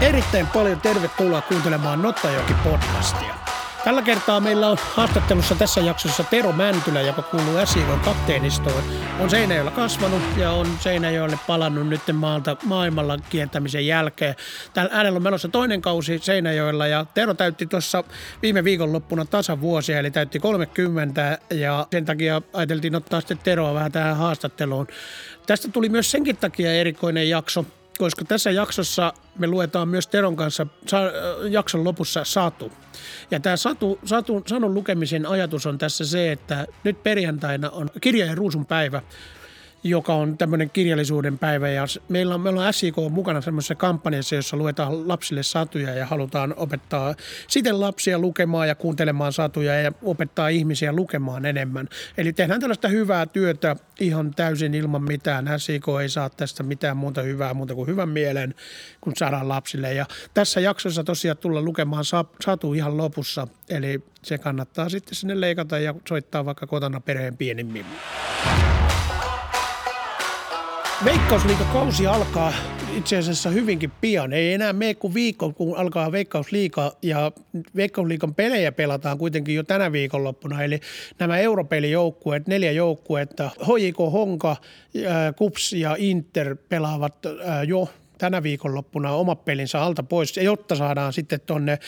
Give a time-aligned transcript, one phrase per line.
[0.00, 3.34] Erittäin paljon tervetuloa kuuntelemaan Nottajoki podcastia.
[3.84, 8.82] Tällä kertaa meillä on haastattelussa tässä jaksossa Tero Mäntylä, joka kuuluu SIK kapteenistoon.
[9.20, 14.34] On Seinäjoella kasvanut ja on Seinäjoelle palannut nyt maalta maailmalla kiertämisen jälkeen.
[14.74, 18.04] Tällä äänellä on menossa toinen kausi Seinäjoella ja Tero täytti tuossa
[18.42, 24.16] viime viikonloppuna tasavuosia, eli täytti 30 ja sen takia ajateltiin ottaa sitten Teroa vähän tähän
[24.16, 24.86] haastatteluun.
[25.46, 27.64] Tästä tuli myös senkin takia erikoinen jakso,
[28.00, 30.66] koska tässä jaksossa me luetaan myös Teron kanssa
[31.50, 32.72] jakson lopussa Satu.
[33.30, 38.38] Ja tämä Satu, Satu, Sanun lukemisen ajatus on tässä se, että nyt perjantaina on kirjojen
[38.38, 39.02] ruusun päivä
[39.82, 41.68] joka on tämmöinen kirjallisuuden päivä.
[41.68, 46.54] Ja meillä on, meillä on SIK mukana semmoisessa kampanjassa, jossa luetaan lapsille satuja ja halutaan
[46.56, 47.14] opettaa
[47.48, 51.88] siten lapsia lukemaan ja kuuntelemaan satuja ja opettaa ihmisiä lukemaan enemmän.
[52.18, 55.60] Eli tehdään tällaista hyvää työtä ihan täysin ilman mitään.
[55.60, 58.54] SIK ei saa tästä mitään muuta hyvää muuta kuin hyvän mielen,
[59.00, 59.94] kun saadaan lapsille.
[59.94, 62.04] Ja tässä jaksossa tosiaan tulla lukemaan
[62.44, 63.48] satu ihan lopussa.
[63.68, 67.36] Eli se kannattaa sitten sinne leikata ja soittaa vaikka kotona perheen
[71.04, 72.52] Veikkausliikakausi alkaa
[72.96, 74.32] itse asiassa hyvinkin pian.
[74.32, 77.32] Ei enää mene kuin viikko, kun alkaa Veikkausliiga ja
[77.76, 80.62] Veikkausliikan pelejä pelataan kuitenkin jo tänä viikonloppuna.
[80.62, 80.80] Eli
[81.18, 84.56] nämä europelijoukkueet, neljä joukkuetta, HJK, Honka,
[85.36, 87.14] Kups ja Inter pelaavat
[87.66, 87.88] jo
[88.20, 91.78] tänä viikonloppuna omat pelinsä alta pois, jotta saadaan sitten tuonne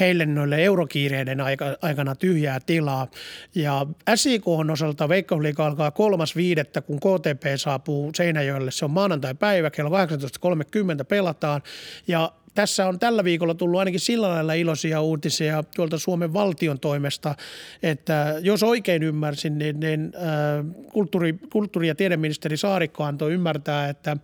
[0.00, 1.38] heille noille eurokiireiden
[1.82, 3.06] aikana tyhjää tilaa.
[3.54, 8.70] Ja SIK on osalta Veikkausliiga alkaa kolmas viidettä, kun KTP saapuu Seinäjoelle.
[8.70, 11.62] Se on maanantai-päivä, kello 18.30 pelataan.
[12.08, 17.34] Ja tässä on tällä viikolla tullut ainakin sillä lailla iloisia uutisia tuolta Suomen valtion toimesta,
[17.82, 24.16] että jos oikein ymmärsin, niin, niin äh, kulttuuri, kulttuuri- ja tiedeministeri Saarikko antoi ymmärtää, että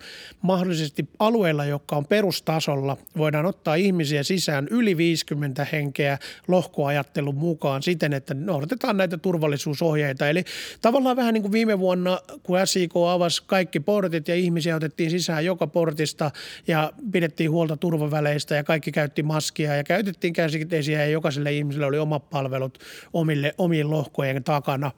[0.42, 6.18] mahdollisesti alueella, joka on perustasolla, voidaan ottaa ihmisiä sisään yli 50 henkeä
[6.48, 10.28] lohkoajattelun mukaan siten, että noudatetaan näitä turvallisuusohjeita.
[10.28, 10.44] Eli
[10.82, 15.44] tavallaan vähän niin kuin viime vuonna, kun SIK avasi kaikki portit ja ihmisiä otettiin sisään
[15.44, 16.30] joka portista
[16.66, 21.86] ja pidettiin huolta turvavälineistä väleistä ja kaikki käytti maskia ja käytettiin käsikäteisiä ja jokaiselle ihmiselle
[21.86, 22.78] oli omat palvelut
[23.12, 24.90] omille, omiin lohkojen takana.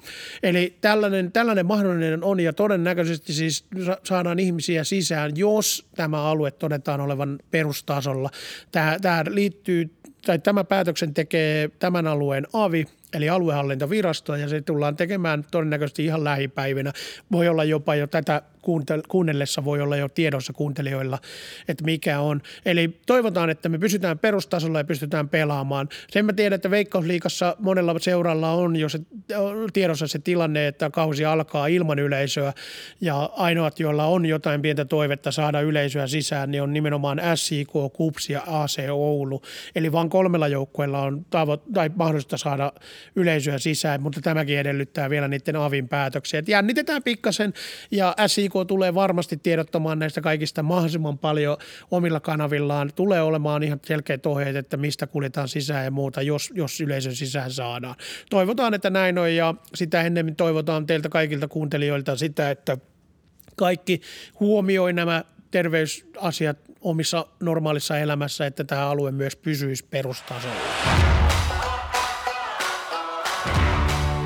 [0.43, 3.65] Eli tällainen, tällainen mahdollinen on ja todennäköisesti siis
[4.05, 8.31] saadaan ihmisiä sisään, jos tämä alue todetaan olevan perustasolla.
[8.73, 9.91] Tämä, tämä liittyy
[10.27, 16.25] tai tämä päätöksen tekee tämän alueen AVI, eli aluehallintovirasto, ja se tullaan tekemään todennäköisesti ihan
[16.25, 16.93] lähipäivinä.
[17.33, 18.43] Voi olla jopa jo tätä
[19.09, 21.19] kuunnellessa voi olla jo tiedossa kuuntelijoilla,
[21.69, 22.43] että mikä on.
[22.67, 25.89] Eli toivotaan, että me pysytään perustasolla ja pystytään pelaamaan.
[26.11, 28.99] Sen mä tiedän, että Veikkausliikassa monella seuralla on jo se,
[29.73, 32.53] tiedossa se tilanne, että kausi alkaa ilman yleisöä
[33.01, 38.31] ja ainoat, joilla on jotain pientä toivetta saada yleisöä sisään, niin on nimenomaan SIK, KUPS
[38.31, 39.43] ja AC Oulu.
[39.75, 42.73] Eli vain kolmella joukkueella on tavo- tai mahdollista saada
[43.17, 46.41] yleisöä sisään, mutta tämäkin edellyttää vielä niiden avin päätöksiä.
[46.41, 47.53] Et jännitetään pikkasen
[47.91, 51.57] ja SIK tulee varmasti tiedottamaan näistä kaikista mahdollisimman paljon
[51.91, 52.91] omilla kanavillaan.
[52.95, 57.51] Tulee olemaan ihan selkeät ohjeet, että mistä kuljetaan sisään ja muuta, jos, jos yleisön sisään
[57.51, 57.95] saadaan.
[58.31, 62.79] Toivotaan, että näin on ja sitä ennemmin toivotaan teiltä kaikilta kuuntelijoilta sitä, että
[63.57, 64.01] kaikki
[64.41, 70.57] huomioi nämä terveysasiat omissa normaalissa elämässä, että tämä alue myös pysyisi perustasolla.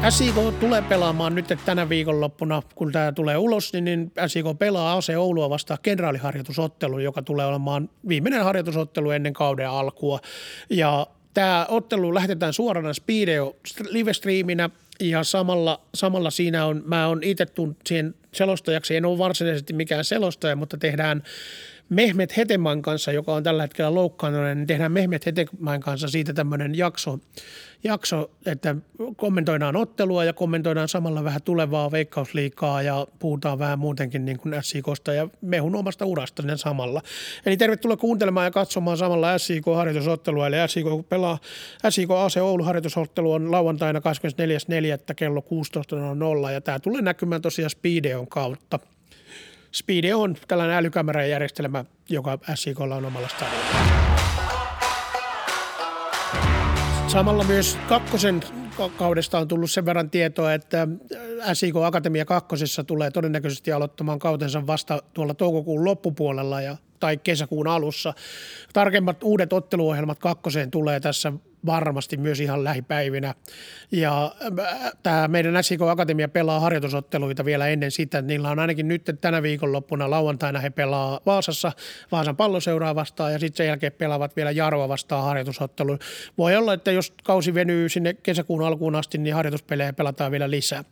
[0.09, 5.19] SIK tulee pelaamaan nyt tänä viikonloppuna, kun tämä tulee ulos, niin, niin SIK pelaa ASE
[5.19, 10.21] Oulua vastaan kenraaliharjoitusottelu, joka tulee olemaan viimeinen harjoitusottelu ennen kauden alkua.
[10.71, 13.56] Ja tämä ottelu lähetetään suorana Speedio
[13.89, 17.47] live-striiminä ja samalla, samalla siinä on, mä oon itse
[17.87, 21.22] siihen selostajaksi, en ole varsinaisesti mikään selostaja, mutta tehdään
[21.91, 26.75] Mehmet Heteman kanssa, joka on tällä hetkellä loukkaantunut, niin tehdään Mehmet Heteman kanssa siitä tämmöinen
[26.75, 27.19] jakso,
[27.84, 28.77] jakso, että
[29.17, 35.12] kommentoidaan ottelua ja kommentoidaan samalla vähän tulevaa veikkausliikaa ja puhutaan vähän muutenkin niin kuin SIKosta
[35.12, 37.03] ja mehun omasta urasta samalla.
[37.47, 41.39] Eli tervetuloa kuuntelemaan ja katsomaan samalla SIK-harjoitusottelua, eli SIK pelaa,
[41.89, 45.15] SIK AC Oulu harjoitusottelu on lauantaina 24.4.
[45.16, 45.45] kello
[46.47, 48.78] 16.00 ja tämä tulee näkymään tosiaan Speedeon kautta.
[49.72, 54.01] Speed on tällainen älykamerajärjestelmä, joka SIKlla on omalla stadionilla.
[57.09, 58.41] Samalla myös kakkosen
[58.97, 60.89] kaudesta on tullut sen verran tietoa, että
[61.53, 68.15] SIK Akatemia kakkosessa tulee todennäköisesti aloittamaan kautensa vasta tuolla toukokuun loppupuolella ja tai kesäkuun alussa.
[68.72, 71.33] Tarkemmat uudet otteluohjelmat kakkoseen tulee tässä
[71.66, 73.34] varmasti myös ihan lähipäivinä.
[73.92, 78.22] Ja äh, tämä meidän SIK Akatemia pelaa harjoitusotteluita vielä ennen sitä.
[78.22, 81.72] Niillä on ainakin nyt tänä viikonloppuna lauantaina he pelaa Vaasassa
[82.12, 85.98] Vaasan palloseuraa vastaan ja sitten sen jälkeen pelaavat vielä Jarva vastaan harjoitusottelu.
[86.39, 90.84] Voi olla, että jos kausi venyy sinne kesäkuun alkuun asti, niin harjoituspelejä pelataan vielä lisää.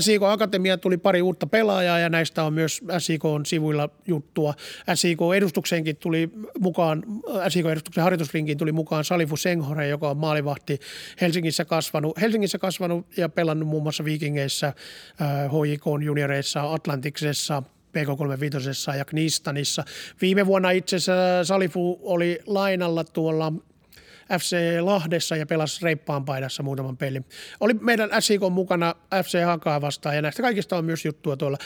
[0.00, 4.54] SIK Akatemia tuli pari uutta pelaajaa ja näistä on myös SIK on sivuilla juttua.
[4.94, 6.30] SIK edustukseenkin tuli
[6.60, 7.02] mukaan,
[7.48, 10.78] SIK edustuksen harjoitusrinkiin tuli mukaan Salifu Senghore, joka maalivahti
[11.20, 14.72] Helsingissä kasvanut, Helsingissä kasvanut ja pelannut muun muassa Vikingeissä,
[15.50, 17.62] HJK junioreissa, Atlantiksessa,
[17.96, 19.84] PK35 ja Knistanissa.
[20.20, 23.52] Viime vuonna itse asiassa Salifu oli lainalla tuolla
[24.40, 27.24] FC Lahdessa ja pelasi reippaan paidassa muutaman pelin.
[27.60, 31.58] Oli meidän SIK mukana FC Hakaa vastaan ja näistä kaikista on myös juttua tuolla.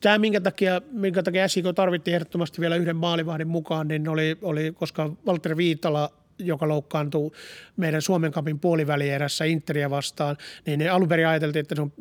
[0.00, 4.72] Tämä, minkä takia, minkä takia SIK tarvittiin ehdottomasti vielä yhden maalivahdin mukaan, niin oli, oli
[4.72, 7.34] koska Walter Viitala joka loukkaantuu
[7.76, 11.92] meidän Suomen kapin puolivälierässä Interia vastaan, niin alun perin ajateltiin, että se on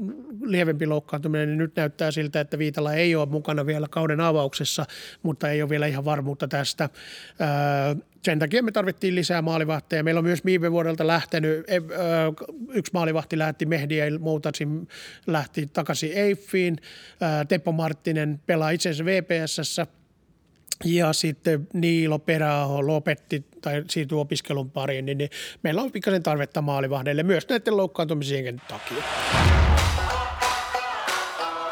[0.42, 4.86] lievempi loukkaantuminen, niin nyt näyttää siltä, että Viitala ei ole mukana vielä kauden avauksessa,
[5.24, 6.90] mutta ei ole vielä ihan varmuutta tästä.
[8.24, 10.04] Sen takia me tarvittiin lisää maalivahteja.
[10.04, 11.82] Meillä on myös viime vuodelta lähtenyt, e,
[12.74, 14.88] yksi maalivahti lähti Mehdiä Moutasin,
[15.28, 16.78] lähti takaisin Eiffiin.
[17.48, 19.88] Teppo Marttinen pelaa itse asiassa VPSssä–
[20.86, 25.30] ja sitten Niilo Peräaho lopetti tai siirtyi opiskelun pariin, niin, niin
[25.64, 29.04] meillä on pikkasen tarvetta maalivahdeille myös näiden loukkaantumisen takia.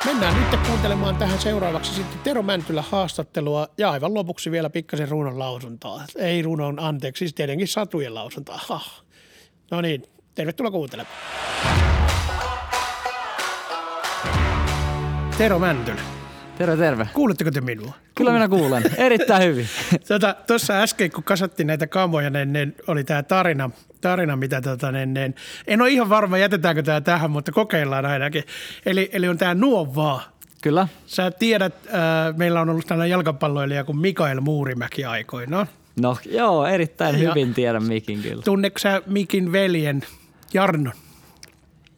[0.05, 5.39] Mennään nyt kuuntelemaan tähän seuraavaksi sitten Tero Mäntylä haastattelua ja aivan lopuksi vielä pikkasen runon
[5.39, 6.05] lausuntaa.
[6.15, 8.59] Ei runon, anteeksi, siis tietenkin satujen lausuntaa.
[8.67, 8.81] Ha.
[9.71, 10.03] No niin,
[10.35, 11.17] tervetuloa kuuntelemaan.
[15.37, 16.16] Tero Mäntylä.
[16.57, 17.09] Terve, terve.
[17.13, 17.93] Kuuletteko te minua?
[18.15, 18.83] Kyllä minä kuulen.
[18.97, 19.67] Erittäin hyvin.
[20.07, 23.69] Tuota, tuossa äsken, kun kasattiin näitä kamoja, niin, niin oli tämä tarina,
[24.01, 25.35] tarina mitä tota, niin, niin,
[25.67, 28.43] en ole ihan varma, jätetäänkö tämä tähän, mutta kokeillaan ainakin.
[28.85, 30.23] Eli, eli on tämä Nuovaa.
[30.61, 30.87] Kyllä.
[31.05, 35.67] Sä tiedät, äh, meillä on ollut tällainen jalkapalloilija kuin Mikael Muurimäki aikoina.
[36.01, 38.43] No joo, erittäin ja hyvin tiedän Mikin kyllä.
[38.43, 40.01] Tunneeko sä Mikin veljen
[40.53, 40.93] Jarnon?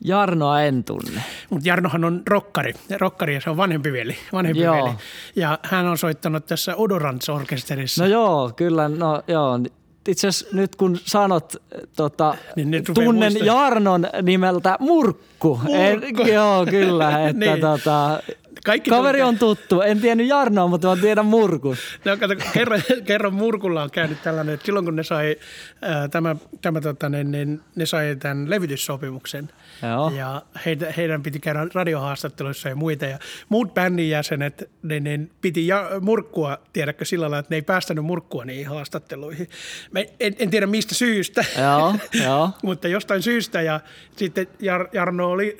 [0.03, 1.23] Jarnoa en tunne.
[1.49, 4.15] Mutta Jarnohan on rokkari, rokkari ja se on vanhempi veli.
[4.33, 4.85] Vanhempi joo.
[4.85, 4.95] veli.
[5.35, 8.03] Ja hän on soittanut tässä Odorants-orkesterissa.
[8.03, 9.59] No joo, kyllä, no joo.
[10.07, 11.55] Itse asiassa nyt kun sanot,
[11.95, 13.45] tota, niin tunnen muista.
[13.45, 15.59] Jarnon nimeltä Murkku.
[15.63, 16.23] Murkku.
[16.23, 17.27] En, joo, kyllä.
[17.27, 17.61] Että niin.
[17.61, 18.19] tota,
[18.65, 19.81] kaikki Kaveri on tuttu.
[19.81, 21.75] En tiennyt Jarnoa, mutta mä tiedän Murkun.
[22.05, 25.35] No, kato, kerran, kerran Murkulla on käynyt tällainen, että silloin kun ne sai,
[25.81, 29.49] ää, tämä, tämä, tota, ne, ne, ne sai tämän levityssopimuksen–
[29.83, 30.11] Joo.
[30.17, 33.05] Ja heitä, heidän piti käydä radiohaastatteluissa ja muita.
[33.05, 37.61] Ja muut bändin jäsenet, ne, ne piti ja, murkkua, tiedätkö, sillä lailla, että ne ei
[37.61, 39.49] päästänyt murkkua niihin haastatteluihin.
[39.91, 42.49] Mä en, en tiedä mistä syystä, Joo, jo.
[42.63, 43.61] mutta jostain syystä.
[43.61, 43.79] Ja
[44.15, 45.57] sitten Jar, Jarno oli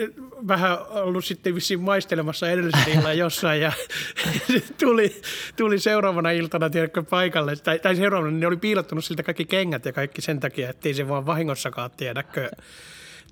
[0.47, 3.71] vähän ollut sitten vissiin maistelemassa edellisellä jossain ja
[4.83, 5.21] tuli,
[5.55, 7.55] tuli seuraavana iltana, tiedätkö, paikalle.
[7.55, 10.93] Tai, tai seuraavana, niin ne oli piilottanut siltä kaikki kengät ja kaikki sen takia, ettei
[10.93, 12.49] se vaan vahingossakaan, tiedäkö,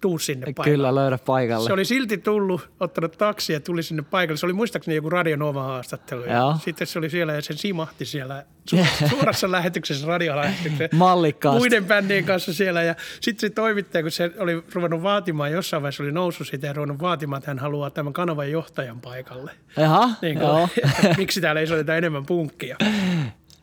[0.02, 0.70] tuu sinne paikalle.
[0.70, 1.68] Kyllä, löydä paikalle.
[1.68, 4.38] Se oli silti tullut, ottanut taksi ja tuli sinne paikalle.
[4.38, 6.24] Se oli muistaakseni joku Radionova haastattelu.
[6.24, 8.46] Ja sitten se oli siellä ja se simahti siellä
[9.10, 10.98] suorassa lähetyksessä, radiolähetyksessä.
[10.98, 11.60] Mallikkaasti.
[11.60, 12.84] Muiden bändien kanssa siellä.
[12.84, 16.74] Ja sitten se toimittaja, kun se oli ruvennut vaatimaan, jossain vaiheessa oli noussut siitä ja
[16.74, 19.52] ruvennut vaatimaan, että hän haluaa tämän kanavan johtajan paikalle.
[19.78, 20.70] Jaha, niin kuin, joo.
[21.18, 22.78] miksi täällä ei soiteta enemmän punkkia.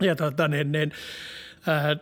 [0.01, 0.93] Ja tota, niin, niin,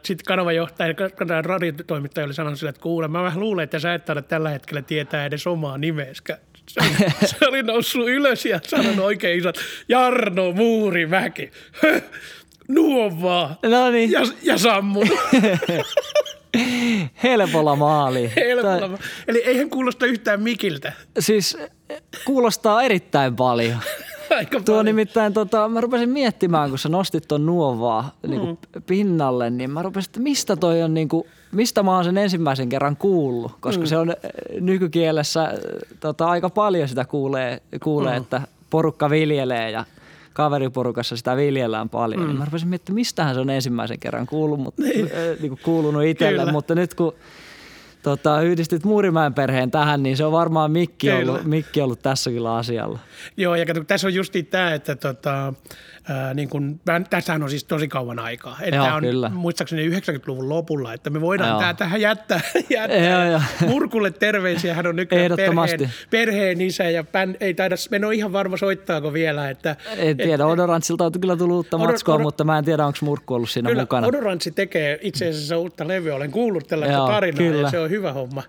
[0.03, 3.95] sitten kanavan johtaja, kanavan radiotoimittaja oli sanonut sille, että kuule, mä vähän luulen, että sä
[3.95, 6.39] et taida tällä hetkellä tietää edes omaa nimeäskä.
[7.25, 9.57] Se oli, noussut ylös ja sanonut oikein isot,
[9.89, 11.51] Jarno Muurimäki.
[12.69, 13.57] Nuo vaan.
[13.63, 14.11] No niin.
[14.11, 15.19] Ja, ja sammunut.
[17.23, 18.33] Helpolla maali.
[18.37, 18.99] Helpolla tai...
[19.29, 20.93] Eli eihän kuulosta yhtään mikiltä.
[21.19, 21.59] Siis
[22.25, 23.79] kuulostaa erittäin paljon.
[24.37, 24.85] Aika Tuo paljon.
[24.85, 28.31] nimittäin, tota, mä rupesin miettimään, kun sä nostit ton nuovaa mm.
[28.31, 32.19] niin pinnalle, niin mä rupesin, että mistä toi on, niin kuin, mistä mä oon sen
[32.19, 33.87] ensimmäisen kerran kuullut, koska mm.
[33.87, 34.17] se on äh,
[34.61, 35.51] nykykielessä äh,
[36.01, 38.23] tota, aika paljon sitä kuulee, kuulee mm.
[38.23, 39.85] että porukka viljelee ja
[40.33, 42.21] kaveriporukassa sitä viljellään paljon.
[42.21, 42.33] Niin mm.
[42.33, 45.05] Niin mä rupesin miettimään, mistähän se on ensimmäisen kerran kuullut, mutta, niin.
[45.05, 47.15] äh, niin kuin kuulunut itselle, mutta nyt kun
[48.03, 51.33] tota, yhdistit Muurimäen perheen tähän, niin se on varmaan Mikki, Kyllä.
[51.33, 52.99] ollut, Mikki ollut tässä kyllä asialla.
[53.37, 55.55] Joo, ja kato, tässä on justi tämä, että tota,
[56.09, 58.57] ää, niin kun, mä, tässähän on siis tosi kauan aikaa.
[58.63, 59.29] Että Joo, on kyllä.
[59.29, 62.41] muistaakseni 90-luvun lopulla, että me voidaan tää tähän jättää,
[62.71, 63.11] jättää.
[63.11, 63.41] Joo, joo.
[63.67, 68.33] Murkulle terveisiä, hän on nykyään perheen, perheen isä ja pän, ei taida, en ole ihan
[68.33, 69.51] varma soittaako vielä.
[69.51, 72.87] Että, En tiedä, Odorantsilta on kyllä tullut uutta Odor- matskua, Odor- mutta mä en tiedä,
[72.87, 74.07] onko Murkku ollut siinä Kyllä, mukana.
[74.07, 76.15] Odorantsi tekee itse asiassa uutta levyä.
[76.15, 77.63] Olen kuullut tällaista Joo, tarinaa kyllä.
[77.63, 78.43] ja se on hyvä homma.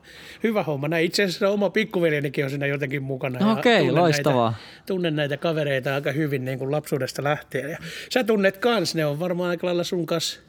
[0.43, 0.88] Hyvä homma.
[0.88, 3.39] Näin itse asiassa oma pikkuveljenikin on siinä jotenkin mukana.
[3.39, 4.50] ja Okei, tunnen loistavaa.
[4.51, 7.43] Näitä, tunnen näitä kavereita aika hyvin niin kuin lapsuudesta lähtien.
[7.54, 7.78] Ja
[8.10, 10.40] sä tunnet kans, ne on varmaan aika lailla sun kanssa,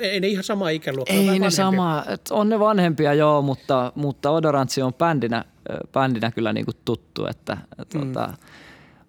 [0.00, 1.12] ei ne ihan sama ikäluokka.
[1.12, 1.50] Ei ne vanhempia.
[1.50, 5.44] sama, on ne vanhempia joo, mutta, mutta Odorantsi on bändinä,
[5.92, 7.56] bändinä kyllä niinku tuttu, että
[7.94, 8.00] mm.
[8.00, 8.30] tota,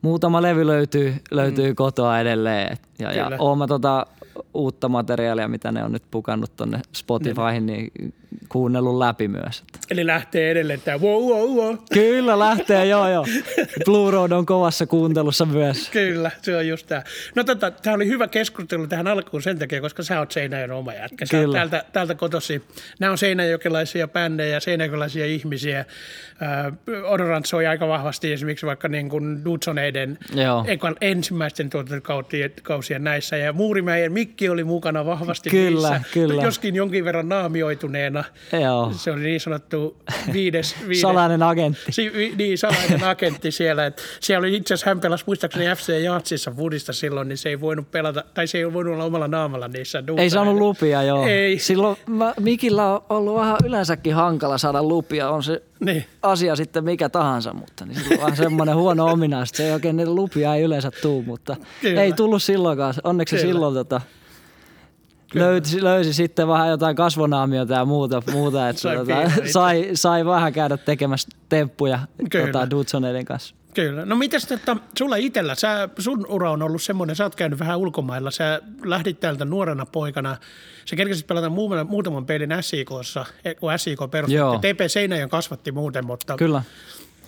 [0.02, 1.76] muutama levy löytyy, löytyy mm.
[1.76, 2.78] kotoa edelleen.
[3.00, 4.06] Ja, ja oon mä tota
[4.54, 7.92] uutta materiaalia, mitä ne on nyt pukannut tonne Spotifyhin, niin
[8.50, 9.64] kuunnellut läpi myös.
[9.90, 11.78] Eli lähtee edelleen tämä wow, wow, wow.
[11.94, 13.26] Kyllä lähtee, joo joo.
[13.86, 15.90] Blue Road on kovassa kuuntelussa myös.
[15.90, 17.04] Kyllä, se on just tämä.
[17.36, 20.94] No tota, tämä oli hyvä keskustelu tähän alkuun sen takia, koska sä oot Seinäjoen oma
[20.94, 21.26] jätkä.
[21.26, 21.58] Sä Kyllä.
[21.58, 22.62] täältä, täältä kotosi.
[23.00, 25.80] Nämä on seinäjokelaisia bändejä, seinäjokelaisia ihmisiä.
[25.80, 30.18] Äh, Odorant soi aika vahvasti esimerkiksi vaikka niin kuin Dudsoneiden
[31.02, 33.38] ensimmäisten tuotantokausien näissä.
[33.38, 36.10] Ja Muurimäen Mikki oli mukana vahvasti Kyllä, niissä.
[36.14, 36.44] kyllä.
[36.44, 38.24] Joskin jonkin verran naamioituneena.
[38.62, 38.92] Joo.
[38.96, 39.98] Se oli niin sanottu
[40.34, 41.92] viides, viides Salainen agentti.
[41.92, 43.86] Si- vi- niin, salainen agentti siellä.
[43.86, 47.62] Et siellä oli itse asiassa, hän pelasi muistaakseni FC Jaatsissa Fudista silloin, niin se ei
[47.62, 51.26] voinut pelata, tai se ei voinut olla omalla naamalla niissä Ei saanut lupia, joo.
[51.28, 51.60] Ei.
[51.60, 55.30] Silloin mä, Mikillä on ollut vähän yleensäkin hankala saada lupia.
[55.30, 56.06] On se Niin.
[56.22, 59.58] asia sitten mikä tahansa, mutta niin sillä on semmoinen huono ominaisuus.
[59.58, 62.04] Se ei oikein lupia ei yleensä tuu, mutta Kyllä.
[62.04, 62.94] ei tullut silloinkaan.
[63.04, 63.54] Onneksi se Kyllä.
[63.54, 64.02] silloin tota,
[65.34, 69.14] löysi, löysi sitten vähän jotain kasvonaamiota ja muuta, muuta että Sai tota,
[69.54, 72.46] sai, sai vähän käydä tekemässä temppuja Kyllä.
[72.46, 73.56] tota, Dudsoneiden kanssa.
[73.74, 74.06] Kyllä.
[74.06, 77.78] No mitäs tota, sulla itsellä, sä, sun ura on ollut semmoinen, sä oot käynyt vähän
[77.78, 80.38] ulkomailla, sä lähdit täältä nuorena poikana,
[80.86, 84.76] sä kerkesit pelata muutaman, muutaman pelin SIKssa, eh, kun SIK perustettiin.
[84.76, 86.64] TP Seinäjön kasvatti muuten, mutta, Kyllä.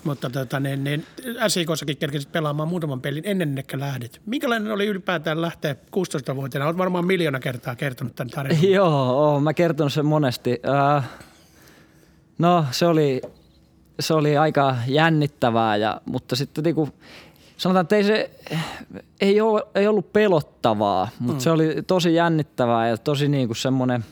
[0.04, 1.06] Mutta tota, niin, niin,
[1.48, 4.22] SIKssakin kerkesit pelaamaan muutaman pelin ennen kuin lähdit.
[4.26, 6.66] Minkälainen oli ylipäätään lähteä 16-vuotiaana?
[6.66, 8.64] Olet varmaan miljoona kertaa kertonut tämän tarinan.
[8.72, 10.60] Joo, oon mä kertonut sen monesti.
[10.98, 11.10] Äh,
[12.38, 13.22] no se oli,
[14.00, 16.90] se oli aika jännittävää, ja, mutta sitten niinku,
[17.58, 18.30] sanotaan, että ei se
[19.22, 21.44] ei, ole, ei ollut pelottavaa, mutta mm.
[21.44, 24.06] se oli tosi jännittävää ja tosi niinku semmoinen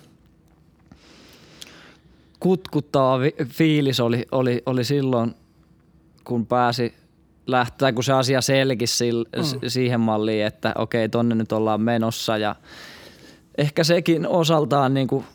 [2.39, 5.36] kutkuttava fiilis oli, oli, oli silloin,
[6.24, 6.94] kun pääsi
[7.48, 9.44] lähteä, kun se asia selkisi sil, mm.
[9.68, 12.38] siihen malliin, että okei, tonne nyt ollaan menossa.
[12.38, 12.56] Ja
[13.58, 15.26] ehkä sekin osaltaan niin kuin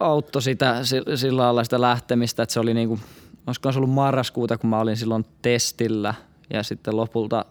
[0.00, 3.00] auttoi sitä si- sillä lailla sitä lähtemistä, että se oli niin kuin,
[3.46, 6.14] olisiko se ollut marraskuuta, kun mä olin silloin testillä.
[6.50, 7.44] Ja sitten lopulta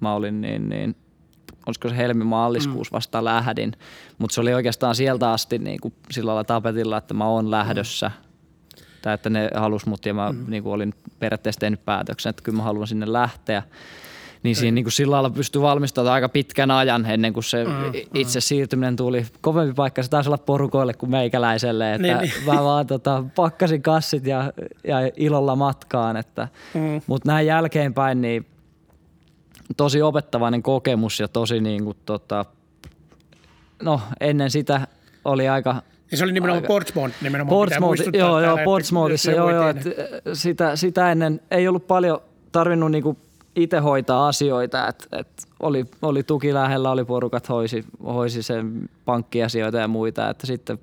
[0.00, 0.96] mä olin niin, niin
[1.66, 3.72] olisiko se helmi-maaliskuussa vasta lähdin,
[4.18, 8.10] mutta se oli oikeastaan sieltä asti niin kuin sillä lailla tapetilla, että mä oon lähdössä.
[9.06, 10.44] Tai että ne halus mut ja mä mm.
[10.48, 13.62] niin kuin olin periaatteessa tehnyt päätöksen, että kyllä mä haluan sinne lähteä.
[14.42, 17.72] Niin siinä niin kuin sillä lailla pystyi valmistautumaan aika pitkän ajan ennen kuin se mm,
[18.14, 19.26] itse siirtyminen tuli.
[19.40, 22.54] Kovempi paikka se taisi olla porukoille kuin meikäläiselle, että Niin, niin, niin.
[22.54, 24.52] mä vaan tota, pakkasin kassit ja,
[24.86, 26.16] ja ilolla matkaan.
[26.16, 27.00] Että, Mm.
[27.06, 28.46] Mutta näin jälkeenpäin niin
[29.76, 32.44] tosi opettavainen kokemus ja tosi niin kuin, tota,
[33.82, 34.86] no ennen sitä
[35.24, 37.56] oli aika Ja se oli nimenomaan Aika- Portsmouth nimenomaan.
[37.58, 40.08] Portsmouth, joo, joo, Portsmouthissa, joo, joo, että tiedä.
[40.32, 42.20] sitä, sitä ennen ei ollut paljon
[42.52, 43.16] tarvinnut niinku
[43.56, 45.28] itse hoitaa asioita, että et
[45.60, 50.78] oli, oli tuki lähellä, oli porukat hoisi, hoisi sen pankkiasioita ja muita, että sitten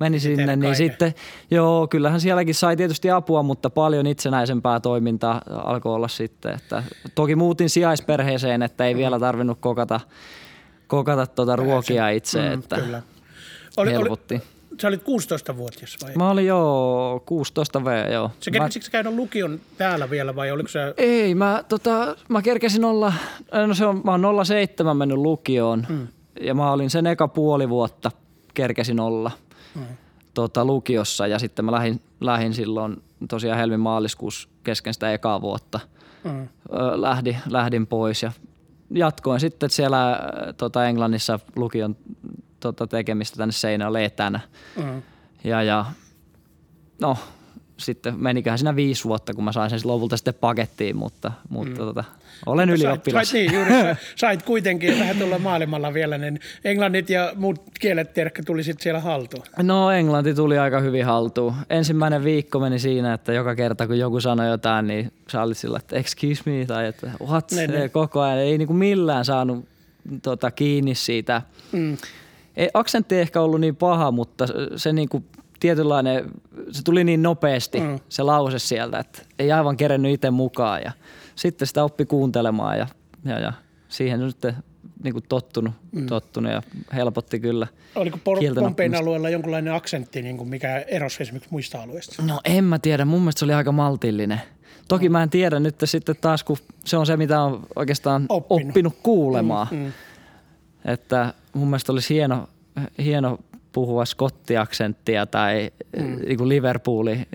[0.00, 1.14] meni tehdä sinne, niin sitten,
[1.50, 6.82] joo, kyllähän sielläkin sai tietysti apua, mutta paljon itsenäisempää toimintaa alkoi olla sitten, että
[7.14, 10.00] toki muutin sijaisperheeseen, että ei vielä tarvinnut kokata,
[10.86, 13.02] kokata tuota ruokia itse, Mm, että Kyllä.
[13.76, 14.42] Oli, oli.
[14.80, 16.12] Sä olit 16-vuotias vai?
[16.16, 18.30] Mä olin jo 16 V, joo.
[18.40, 20.94] Se Mä- kerkesikö sä käydä lukion täällä vielä vai oliko se...
[20.96, 23.12] Ei, mä, tota, mä kerkesin olla,
[23.66, 26.08] no se on, mä oon 07 mennyt lukioon mm.
[26.40, 28.10] ja mä olin sen eka puoli vuotta
[28.54, 29.30] kerkesin olla
[29.74, 29.82] mm.
[30.34, 35.80] tota, lukiossa ja sitten mä lähdin, lähdin silloin tosiaan helmi maaliskuussa kesken sitä ekaa vuotta.
[36.24, 36.48] Mm.
[36.94, 38.32] Lähdin, lähdin pois ja
[38.94, 40.20] jatkoin sitten siellä
[40.56, 41.96] tota, Englannissa lukion
[42.62, 44.40] tota, tekemistä tänne Seinäjoelle etänä.
[44.76, 45.02] Mm.
[45.44, 45.84] Ja, ja
[47.00, 47.16] no,
[47.76, 51.86] sitten meniköhän siinä viisi vuotta, kun mä sain sen lopulta sitten pakettiin, mutta, mutta mm.
[51.86, 52.04] tota,
[52.46, 53.30] olen ylioppilas.
[53.30, 58.42] Sait, niin, juuri sait kuitenkin vähän tuolla maailmalla vielä, niin englannit ja muut kielet tiedätkö,
[58.46, 59.42] tuli sitten siellä haltuun.
[59.62, 61.54] No englanti tuli aika hyvin haltuun.
[61.70, 65.78] Ensimmäinen viikko meni siinä, että joka kerta kun joku sanoi jotain, niin sä olit sillä,
[65.78, 67.88] että excuse me tai että what, ne, ne.
[67.88, 68.38] koko ajan.
[68.38, 69.68] Ei niin kuin millään saanut
[70.22, 71.42] tota, kiinni siitä.
[71.72, 71.96] Mm.
[72.56, 75.24] Ei, aksentti ei ehkä ollut niin paha, mutta se niin kuin
[75.60, 76.30] tietynlainen,
[76.72, 78.00] se tuli niin nopeasti mm.
[78.08, 80.92] se lause sieltä, että ei aivan kerennyt itse mukaan ja
[81.36, 82.86] sitten sitä oppi kuuntelemaan ja,
[83.24, 83.52] ja, ja
[83.88, 84.54] siihen on sitten
[85.04, 86.06] niin kuin tottunut, mm.
[86.06, 86.62] tottunut ja
[86.94, 87.66] helpotti kyllä.
[87.94, 88.18] Oliko
[88.60, 92.22] Pompein alueella jonkunlainen aksentti, niin kuin mikä erosi esimerkiksi muista alueista?
[92.22, 94.40] No en mä tiedä, mun mielestä se oli aika maltillinen.
[94.88, 98.68] Toki mä en tiedä nyt sitten taas, kun se on se, mitä on oikeastaan oppinut,
[98.68, 99.66] oppinut kuulemaan.
[99.70, 99.92] Mm, mm.
[100.84, 102.48] Että mun mielestä olisi hieno,
[102.98, 103.38] hieno
[103.72, 106.18] puhua skottiaksenttia tai mm.
[106.26, 107.26] niin kuin Liverpoolin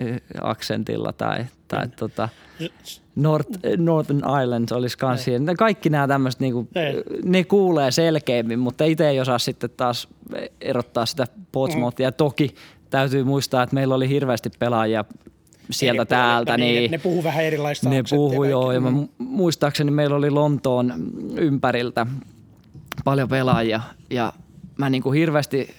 [0.42, 1.92] aksentilla tai, tai mm.
[1.96, 2.28] tota,
[3.16, 5.54] North, Northern Islands olisi kans siinä.
[5.54, 6.68] Kaikki nämä tämmöiset, niin
[7.24, 10.08] ne kuulee selkeämmin, mutta itse ei osaa sitten taas
[10.60, 12.10] erottaa sitä Portsmouthia.
[12.10, 12.14] Mm.
[12.14, 12.54] Toki
[12.90, 15.04] täytyy muistaa, että meillä oli hirveästi pelaajia
[15.70, 16.56] sieltä Eri täältä.
[16.56, 19.08] Niin, niin, ne puhuu vähän erilaista Ne puhuu joo, ja mä mm.
[19.18, 20.92] muistaakseni meillä oli Lontoon
[21.36, 22.06] ympäriltä
[23.04, 24.32] paljon pelaajia ja
[24.78, 25.74] mä niin kuin hirveästi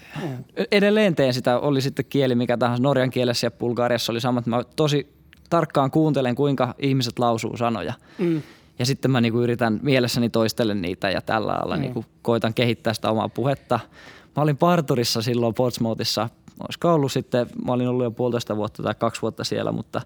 [0.72, 4.50] edelleen teen sitä, oli sitten kieli mikä tahansa, norjan kielessä ja bulgariassa oli sama, että
[4.50, 5.14] mä tosi
[5.50, 7.94] tarkkaan kuuntelen, kuinka ihmiset lausuu sanoja.
[8.18, 8.42] Mm.
[8.80, 11.82] Ja sitten mä niin kuin yritän mielessäni toistellen niitä ja tällä alalla mm.
[11.82, 13.80] niin kuin koitan kehittää sitä omaa puhetta.
[14.36, 18.96] Mä olin parturissa silloin Portsmouthissa, olisiko ollut sitten, mä olin ollut jo puolitoista vuotta tai
[18.96, 20.02] kaksi vuotta siellä, mutta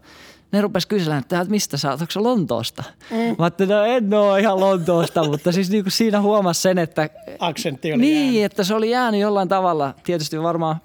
[0.51, 2.83] ne rupes kyselemään, että mistä sä oot, Lontoosta?
[3.11, 3.17] Mm.
[3.17, 7.09] Mä ajattelin, no en ole ihan Lontoosta, mutta siis niin kuin siinä huomasi sen, että...
[7.39, 8.51] Aksentti oli Niin, jäänyt.
[8.51, 9.93] että se oli jäänyt jollain tavalla.
[10.03, 10.75] Tietysti varmaan,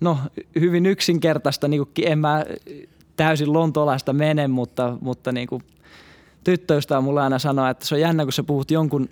[0.00, 0.18] no
[0.60, 2.44] hyvin yksinkertaista, niin kuin en mä
[3.16, 5.62] täysin lontoolaista mene, mutta, mutta niin kuin
[6.44, 9.08] tyttöystä on mulle aina sanoa, että se on jännä, kun sä puhut jonkun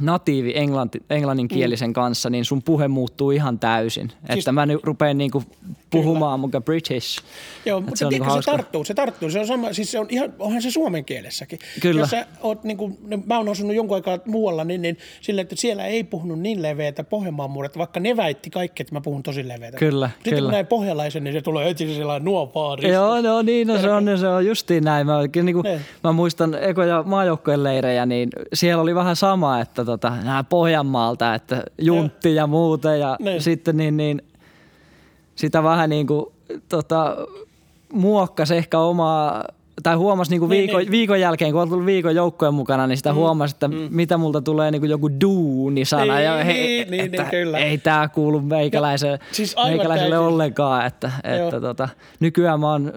[0.00, 1.94] natiivi englanti, englanninkielisen mm.
[1.94, 4.08] kanssa, niin sun puhe muuttuu ihan täysin.
[4.08, 5.42] Siis, että mä nyt rupean niinku
[5.90, 7.22] puhumaan muka British.
[7.66, 9.30] Joo, mutta se, on niinku se tarttuu, se tarttuu.
[9.30, 11.58] Se on sama, siis se on ihan, onhan se suomen kielessäkin.
[11.80, 12.00] Kyllä.
[12.00, 15.56] Jos sä oot, niin kuin, mä oon asunut jonkun aikaa muualla, niin, niin sille, että
[15.56, 19.48] siellä ei puhunut niin leveätä Pohjanmaan muodetta, vaikka ne väitti kaikki, että mä puhun tosi
[19.48, 19.78] leveätä.
[19.78, 20.46] Kyllä, Sitten kyllä.
[20.46, 24.18] kun näin pohjalaisen, niin se tulee heti sellainen nuopaa Joo, no niin, no, se on,
[24.18, 25.06] se on justiin näin.
[25.06, 25.66] Mä, oikein, niin kuin,
[26.04, 31.62] mä muistan ekoja maajoukkojen leirejä, niin siellä oli vähän sama, että tota, nämä Pohjanmaalta, että
[31.78, 33.40] juntti ja, muuta ja ne.
[33.40, 34.22] sitten niin, niin
[35.34, 36.26] sitä vähän niin kuin
[36.68, 37.16] tota,
[37.92, 39.44] muokkasi ehkä omaa
[39.82, 40.90] tai huomasi niinku niin, viikon, niin.
[40.90, 43.16] viikon jälkeen, kun on tullut viikon joukkojen mukana, niin sitä mm.
[43.16, 43.88] huomasi, että mm.
[43.90, 46.14] mitä multa tulee niinku joku duuni-sana.
[46.14, 47.58] Niin, ja he, niin, niin, että niin, kyllä.
[47.58, 50.86] ei tämä kuulu meikäläiselle, siis meikäläiselle ollenkaan.
[50.86, 51.88] Että, että tota,
[52.20, 52.92] nykyään mä oon,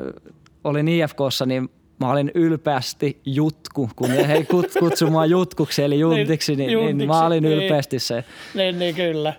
[0.64, 6.72] olin IFKssa, niin mä olin ylpeästi jutku, kun he kut, kutsumaan jutkuksi eli juntiksi, niin,
[6.72, 7.58] juntiksi, niin mä olin niin.
[7.58, 8.24] ylpeästi se.
[8.54, 9.34] Niin, niin kyllä.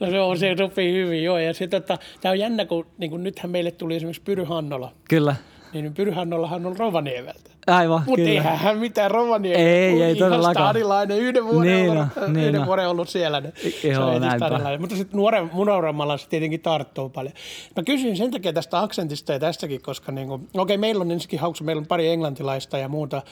[0.00, 1.38] No se, on, se sopii hyvin, joo.
[1.38, 4.92] Ja sitten, että, tämä on jännä, kun niin kun nythän meille tuli esimerkiksi Pyry Hannola.
[5.08, 5.36] Kyllä.
[5.72, 7.55] Niin Pyryhannollahan on Rovaniemeltä.
[7.66, 9.62] Aivan, Mutta eihän hän mitään Rovaniemi.
[9.62, 10.54] Ei, ei todellakaan.
[10.54, 12.66] stadilainen, yhden vuoden, niin ollut, no, niin yhden no.
[12.66, 13.40] vuoden ollut siellä.
[13.40, 13.54] Niin
[13.92, 14.78] Joo, se näinpä.
[14.78, 17.34] Mutta sitten nuoren, nuoremmalla se tietenkin tarttuu paljon.
[17.76, 21.40] Mä kysyin sen takia tästä aksentista ja tästäkin, koska niin okei, okay, meillä on ensinnäkin
[21.40, 23.22] hauksu, meillä on pari englantilaista ja muuta.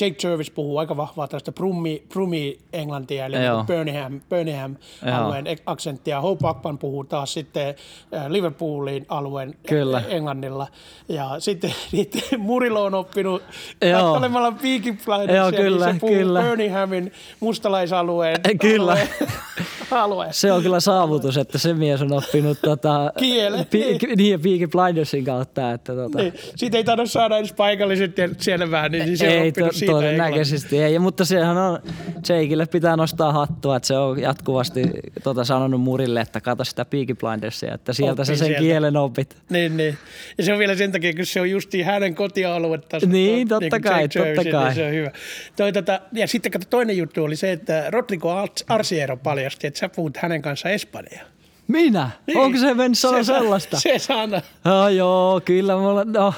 [0.00, 4.76] Jake Jervis puhuu aika vahvaa tästä Brumi, Brumi englantia, eli niin Birmingham, Birmingham
[5.14, 6.20] alueen aksenttia.
[6.20, 7.74] Hope Akpan puhuu taas sitten
[8.28, 10.02] Liverpoolin alueen Kyllä.
[10.08, 10.66] englannilla.
[11.08, 11.74] Ja sitten
[12.38, 13.37] Murilo on oppinut
[13.92, 16.42] katselemalla Peaky Blinders, kyllä, niin se puhuu kyllä.
[16.42, 18.92] Birminghamin mustalaisalueen kyllä.
[18.92, 19.08] alueen,
[19.90, 20.34] alueen.
[20.34, 23.66] Se on kyllä saavutus, että se mies on oppinut tota, Kielen.
[23.66, 23.98] Pi, niin.
[24.16, 25.72] niin, Peaky Blindersin kautta.
[25.72, 26.18] Että, tota.
[26.18, 26.34] niin.
[26.56, 30.82] Siitä ei taida saada edes paikalliset selvää, niin se ei, on oppinut to, siitä todennäköisesti
[30.82, 31.78] ei, mutta sehän on,
[32.28, 34.82] Jakeille pitää nostaa hattua, että se on jatkuvasti
[35.22, 38.60] tota, sanonut Murille, että kato sitä Peaky Blindersia, että sieltä Oppi sä sen sieltä.
[38.60, 39.36] kielen opit.
[39.50, 39.98] Niin, niin.
[40.38, 42.98] Ja se on vielä sen takia, kun se on justiin hänen kotialuetta.
[43.06, 44.64] Niin, totta niin kai, totta niin kai.
[44.64, 45.10] Niin se on hyvä.
[45.56, 49.88] Toi, tota, ja sitten kato, toinen juttu oli se, että Rodrigo Arsiero paljasti, että sä
[49.88, 51.24] puhut hänen kanssa Espanjaa.
[51.68, 52.10] Minä?
[52.26, 52.38] Niin.
[52.38, 53.80] Onko se mennyt sanoa se, sellaista?
[53.80, 54.36] Se sana.
[54.64, 56.34] Oh, joo, kyllä mulla, no,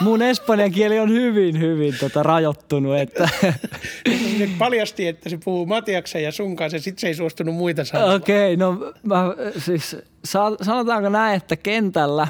[0.00, 2.96] mun espanjan kieli on hyvin, hyvin tota, rajoittunut.
[2.96, 3.28] Että.
[4.38, 7.84] se paljasti, että se puhuu Matiaksen ja sun kanssa ja sit se ei suostunut muita
[7.84, 8.14] sanoa.
[8.14, 9.24] Okei, okay, no mä,
[9.58, 9.96] siis
[10.62, 12.28] sanotaanko näin, että kentällä,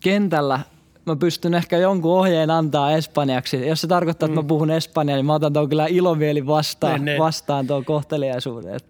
[0.00, 0.60] kentällä
[1.06, 3.66] mä pystyn ehkä jonkun ohjeen antaa espanjaksi.
[3.66, 7.12] Jos se tarkoittaa, että mä puhun espanjaa, niin mä otan tuon kyllä ilomieli vastaan, Ne,
[7.12, 7.18] ne.
[7.18, 8.80] vastaan tuon kohteliaisuuden.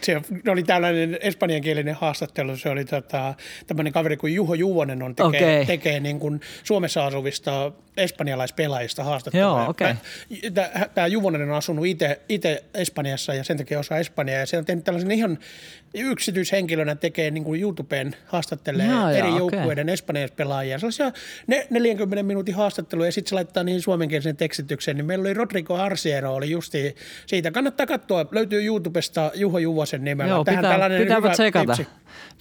[0.00, 2.56] Se oli tällainen espanjankielinen haastattelu.
[2.56, 3.34] Se oli tota,
[3.66, 5.66] tämmöinen kaveri kuin Juho Juvonen on tekee, Okei.
[5.66, 9.46] tekee niin kuin Suomessa asuvista espanjalaispelaajista haastattelua.
[9.46, 9.94] Joo, okei.
[10.94, 11.86] Tämä Juvonen on asunut
[12.28, 14.40] itse Espanjassa ja sen takia osaa Espanjaa.
[14.40, 15.38] Ja se on tehnyt tällaisen ihan
[15.94, 20.78] yksityishenkilönä tekee niin kuin YouTubeen haastattelee Jaa, eri jaa, joukkueiden espanjalaispelaajia.
[20.78, 21.12] Sellaisia
[21.48, 24.96] ne 40 minuutin haastatteluja ja sitten se laittaa niihin suomenkielisen tekstitykseen.
[24.96, 27.50] Niin meillä oli Rodrigo Arsiero oli justi siitä.
[27.50, 30.30] Kannattaa katsoa, löytyy YouTubesta Juho Juvosen nimellä.
[30.30, 31.74] Joo, Tähän pitää, tällainen pitääpä hyvä tsekata.
[31.76, 31.92] tipsi.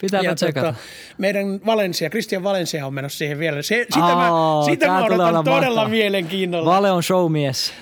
[0.01, 0.67] Pitääpä Ja tsekata.
[0.67, 0.79] tota,
[1.17, 3.61] meidän Valencia, Christian Valencia on menossa siihen vielä.
[3.61, 6.69] Se, sitä Aa, mä, sitä mä odotan todella mielenkiinnolla.
[6.71, 7.73] Vale on showmies.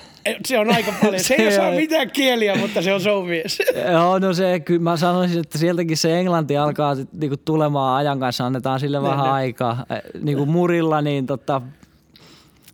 [0.46, 1.20] Se on aika paljon.
[1.24, 3.58] Se ei Se osaa on- mitään kieliä, mutta se on showmies.
[3.92, 8.20] Joo, no se, kyllä mä sanoisin, että sieltäkin se englanti alkaa sit niinku tulemaan ajan
[8.20, 9.30] kanssa, annetaan sille vähän ne.
[9.30, 9.86] aikaa.
[9.90, 11.62] Eh, Niinku murilla, niin tota,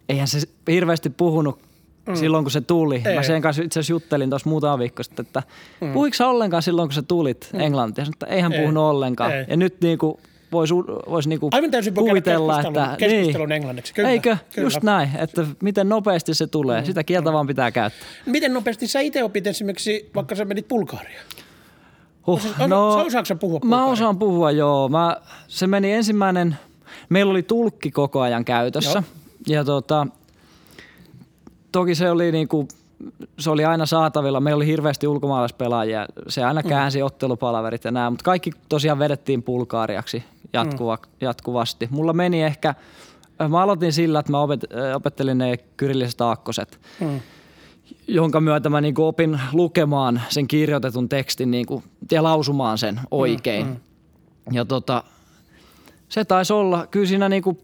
[0.09, 0.39] eihän se
[0.71, 1.59] hirveästi puhunut
[2.07, 2.15] mm.
[2.17, 3.03] silloin, kun se tuli.
[3.05, 3.15] Ei.
[3.17, 5.43] Mä sen kanssa itse asiassa juttelin tuossa muutama viikko sitten, että
[5.81, 5.93] mm.
[5.93, 7.61] puhuiko ollenkaan silloin, kun sä tulit mm.
[7.61, 8.05] englantia?
[8.05, 8.61] Sanoin, että eihän Ei.
[8.61, 9.33] puhunut ollenkaan.
[9.35, 9.45] Ei.
[9.49, 10.21] Ja nyt niinku
[10.53, 10.75] voisi
[11.11, 12.97] vois niinku Aivan täysin kuvitella, keskustelun- että...
[12.99, 13.95] keskustelun englanniksi.
[13.95, 14.37] Kyllä, Eikö?
[14.55, 14.67] kyllä.
[14.67, 16.81] Just näin, että miten nopeasti se tulee.
[16.81, 16.87] Mm.
[16.87, 18.03] Sitä kieltä vaan pitää käyttää.
[18.27, 21.27] Miten nopeasti sä itse opit esimerkiksi, vaikka sä menit Bulgariaan?
[22.27, 23.93] Huh, Osa- sä osaatko sä puhua Mä bulgaria?
[23.93, 24.89] osaan puhua, joo.
[24.89, 25.17] Mä,
[25.49, 26.57] se meni ensimmäinen,
[27.09, 29.03] meillä oli tulkki koko ajan käytössä.
[29.47, 30.07] Ja tota,
[31.73, 32.69] toki se oli niinku,
[33.39, 34.41] se oli aina saatavilla.
[34.41, 36.07] Meillä oli hirveästi ulkomaalaispelaajia.
[36.29, 41.89] Se aina käänsi ottelupalaverit ja nämä, mutta kaikki tosiaan vedettiin pulkaariaksi jatkuva, jatkuvasti.
[41.91, 42.75] Mulla meni ehkä,
[43.49, 47.21] mä aloitin sillä, että mä opet, opettelin ne kyrilliset aakkoset Mm.
[48.09, 53.67] jonka myötä mä niinku opin lukemaan sen kirjoitetun tekstin niinku, ja lausumaan sen oikein.
[53.67, 54.55] Mm, mm.
[54.55, 55.05] Ja tota,
[56.09, 57.59] se taisi olla, kyllä siinä niinku,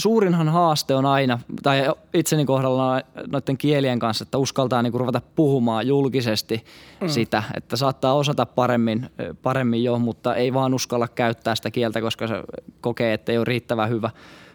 [0.00, 5.86] suurinhan haaste on aina, tai itseni kohdalla noiden kielien kanssa, että uskaltaa niinku ruveta puhumaan
[5.86, 6.64] julkisesti
[7.00, 7.08] mm.
[7.08, 9.10] sitä, että saattaa osata paremmin,
[9.42, 12.34] paremmin jo, mutta ei vaan uskalla käyttää sitä kieltä, koska se
[12.80, 14.10] kokee, että ei ole riittävän hyvä.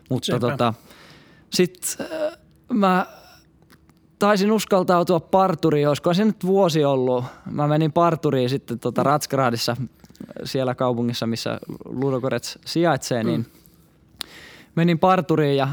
[0.09, 0.39] Mutta Sepä.
[0.39, 0.73] tota,
[1.49, 2.07] sitten
[2.69, 3.05] mä
[4.19, 7.25] taisin uskaltautua parturiin, olisiko se nyt vuosi ollut.
[7.51, 9.77] Mä menin parturiin sitten tota Ratsgradissa,
[10.43, 13.45] siellä kaupungissa, missä Ludogorets sijaitsee, niin
[14.75, 15.67] menin parturiin ja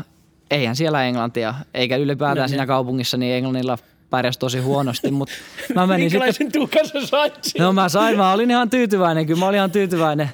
[0.50, 2.68] eihän siellä englantia, eikä ylipäätään No siinä niin.
[2.68, 3.78] kaupungissa, niin englannilla
[4.10, 5.34] pärjäs tosi huonosti, mutta
[5.74, 7.64] mä menin sitten Minkälaisen tuukan sä sait siitä?
[7.64, 10.30] No mä sain, mä olin ihan tyytyväinen, kyllä mä olin ihan tyytyväinen.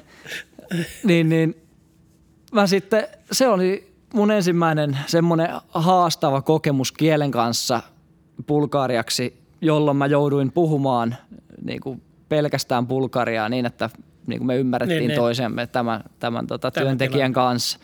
[1.03, 1.55] Niin, niin
[2.51, 7.81] mä sitten, se oli mun ensimmäinen semmoinen haastava kokemus kielen kanssa
[8.47, 11.15] bulgariaksi, jolloin mä jouduin puhumaan
[11.65, 13.89] niin kuin pelkästään bulgariaa niin, että
[14.27, 15.21] niin kuin me ymmärrettiin Niin, niin, niin.
[15.21, 17.33] toisemme tämän, tämän tota, Tämän työntekijän tilanteen.
[17.33, 17.79] kanssa.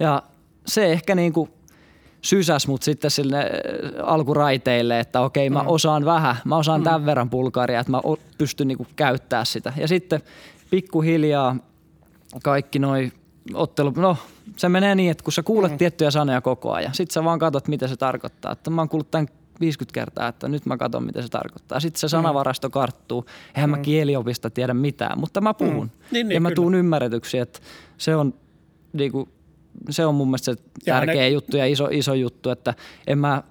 [0.00, 0.22] Ja
[0.66, 1.50] se ehkä niin kuin
[2.22, 3.46] sysäs mut sitten sille äh,
[4.04, 8.00] alkuraiteille, että okei mä osaan vähän, mä osaan tämän verran bulgaria, että mä
[8.38, 9.72] pystyn niinku käyttää sitä.
[9.76, 10.20] Ja sitten
[10.70, 11.56] pikkuhiljaa
[12.42, 13.12] kaikki noi
[13.54, 14.16] ottelu, no
[14.56, 17.68] se menee niin, että kun sä kuulet tiettyjä sanoja koko ajan, sit sä vaan katsot,
[17.68, 18.52] mitä se tarkoittaa.
[18.52, 19.28] Että mä oon kuullut tämän
[19.60, 21.80] 50 kertaa, että nyt mä katson, mitä se tarkoittaa.
[21.80, 23.26] Sitten se sanavarasto karttuu.
[23.54, 25.90] Eihän mä kieliopista tiedä mitään, mutta mä puhun.
[26.10, 26.56] Niin, niin, ja mä kyllä.
[26.56, 27.60] tuun ymmärretyksi, että
[27.98, 28.34] se on
[28.92, 29.28] niinku,
[29.90, 32.74] se on mun mielestä se Ja tärkeä ne- juttu ja iso, iso juttu, että
[33.06, 33.42] en mä,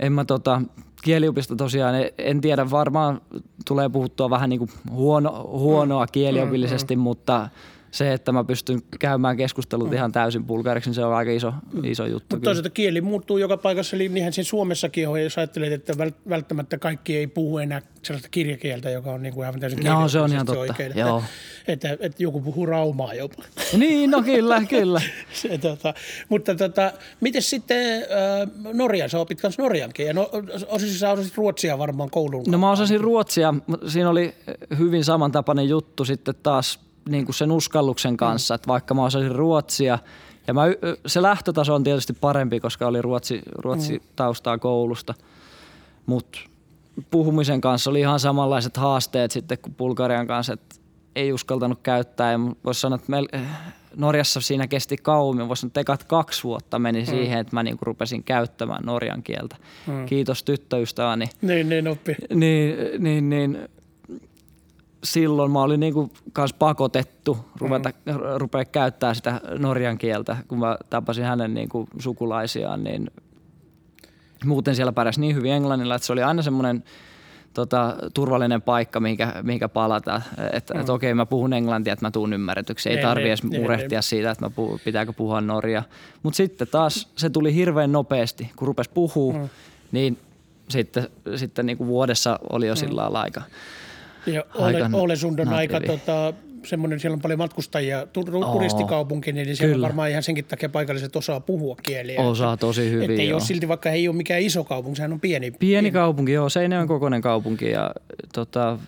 [0.00, 0.62] en mä tota,
[1.02, 3.20] kieliopista tosiaan, en- tiedä, varmaan
[3.66, 7.48] tulee puhuttua vähän niin kuin huono, huonoa kieliopillisesti, mutta
[7.96, 11.52] se, että mä pystyn käymään keskustelut ihan täysin bulgariksi, niin se on aika iso,
[11.84, 12.36] iso juttu.
[12.36, 16.28] Mutta toisaalta kieli muuttuu joka paikassa, eli niinhän se Suomessakin on, jos ajattelet, että vält-
[16.28, 20.20] välttämättä kaikki ei puhu enää sellaista kirjakieltä, joka on niin kuin aivan täysin No, se
[20.20, 21.22] on ihan totta, oikein, joo.
[21.68, 23.42] Että, että, että, joku puhuu raumaa jopa.
[23.76, 25.00] Niin, no kyllä, kyllä.
[25.32, 25.94] Se, tota,
[26.28, 30.30] mutta tota, miten sitten äh, Norjan, sä opit myös Norjankin, ja no,
[30.68, 33.54] osasit, sä osasit ruotsia varmaan koulun No mä osasin ruotsia.
[33.86, 34.34] Siinä oli
[34.78, 39.98] hyvin samantapainen juttu sitten taas niin kuin sen uskalluksen kanssa, että vaikka mä osasin ruotsia,
[40.46, 40.62] ja mä,
[41.06, 45.14] se lähtötaso on tietysti parempi, koska oli ruotsi, ruotsi taustaa koulusta,
[46.06, 46.38] mutta
[47.10, 50.76] puhumisen kanssa oli ihan samanlaiset haasteet sitten kuin Bulgarian kanssa, että
[51.16, 52.32] ei uskaltanut käyttää.
[52.32, 53.28] Ja voisi sanoa, että meillä,
[53.96, 55.48] Norjassa siinä kesti kauemmin.
[55.48, 57.06] Voisi sanoa, että ekat kaksi vuotta meni mm.
[57.06, 59.56] siihen, että mä niinku rupesin käyttämään norjan kieltä.
[59.86, 60.06] Mm.
[60.06, 62.16] Kiitos tyttöystäväni Niin, niin oppi.
[62.34, 63.68] niin, niin, niin
[65.06, 68.14] silloin mä olin niinku kans pakotettu ruveta, mm.
[68.36, 73.10] rupea käyttää sitä norjan kieltä, kun mä tapasin hänen niinku sukulaisiaan, niin
[74.44, 76.84] muuten siellä pärjäsi niin hyvin englannilla, että se oli aina semmoinen
[77.54, 80.22] tota, turvallinen paikka, mihinkä, mihinkä palata.
[80.52, 80.80] Että mm.
[80.80, 82.88] et, okei, mä puhun englantia, että mä tuun ymmärretyksi.
[82.90, 85.82] Ei tarvi edes murehtia siitä, että mä puhun, pitääkö puhua norja.
[86.22, 89.48] Mutta sitten taas se tuli hirveän nopeasti, kun rupesi puhua, mm.
[89.92, 90.18] niin
[90.68, 92.78] sitten, sitten niin kuin vuodessa oli jo mm.
[92.78, 93.42] sillä lailla aika
[94.26, 96.32] ja Ole, Olesund on aika tota,
[96.66, 98.06] semmoinen, siellä on paljon matkustajia,
[98.52, 99.86] turistikaupunki, niin siellä Kyllä.
[99.86, 102.20] varmaan ihan senkin takia paikalliset osaa puhua kieliä.
[102.20, 105.20] Osaa tosi hyvin, Että ei ole silti, vaikka ei ole mikään iso kaupunki, sehän on
[105.20, 105.50] pieni.
[105.50, 105.90] Pieni, pieni.
[105.90, 107.90] kaupunki, joo, Seinäjoen kokoinen kaupunki ja
[108.34, 108.78] tota,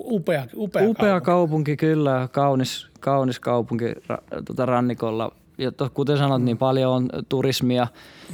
[0.00, 1.24] upea, upea, upea kaupunki.
[1.24, 1.76] kaupunki.
[1.76, 5.32] kyllä, kaunis, kaunis kaupunki ra, tota rannikolla.
[5.58, 7.86] Ja to, kuten sanot, niin paljon on turismia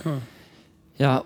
[0.04, 0.20] hmm.
[0.98, 1.24] ja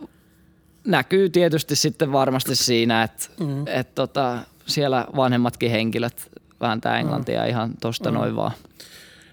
[0.86, 3.64] näkyy tietysti sitten varmasti siinä, että hmm.
[3.66, 7.00] et, tota, siellä vanhemmatkin henkilöt vääntää mm.
[7.00, 7.48] englantia mm.
[7.48, 8.16] ihan tosta mm.
[8.16, 8.52] noin vaan.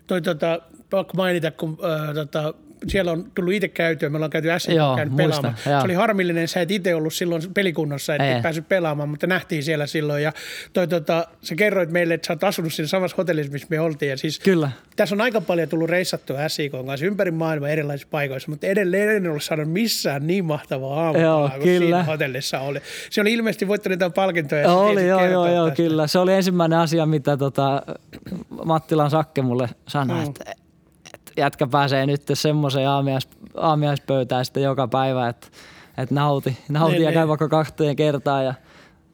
[0.07, 2.53] Toi tota, pakko mainita, kun äh, tota,
[2.87, 5.55] siellä on tullut itse käytyä, me ollaan käyty S käynyt pelaamaan.
[5.65, 5.79] Joo.
[5.79, 9.63] Se oli harmillinen, sä et itse ollut silloin pelikunnossa, että et päässyt pelaamaan, mutta nähtiin
[9.63, 10.23] siellä silloin.
[10.23, 10.33] Ja
[10.73, 14.09] toi, tota, sä kerroit meille, että sä oot asunut siinä samassa hotellissa, missä me oltiin.
[14.09, 14.71] Ja siis, Kyllä.
[14.95, 19.31] Tässä on aika paljon tullut reissattua SIK kanssa ympäri maailmaa erilaisissa paikoissa, mutta edelleen en
[19.31, 21.79] ole saanut missään niin mahtavaa aamupalaa kuin kyllä.
[21.79, 22.79] siinä hotellissa oli.
[23.09, 24.73] Se oli ilmeisesti voittanut jotain palkintoja.
[24.73, 26.07] Oli, joo, joo, joo, kyllä.
[26.07, 27.83] Se oli ensimmäinen asia, mitä tota,
[28.65, 30.23] Mattilan Sakke mulle sanoi, mm.
[30.23, 30.64] että
[31.37, 35.47] jätkä pääsee nyt semmoiseen aamiais, aamiaispöytään sitten joka päivä, että,
[35.97, 37.29] että nauti, nauti niin, ja käy niin.
[37.29, 38.53] vaikka kahteen kertaan ja–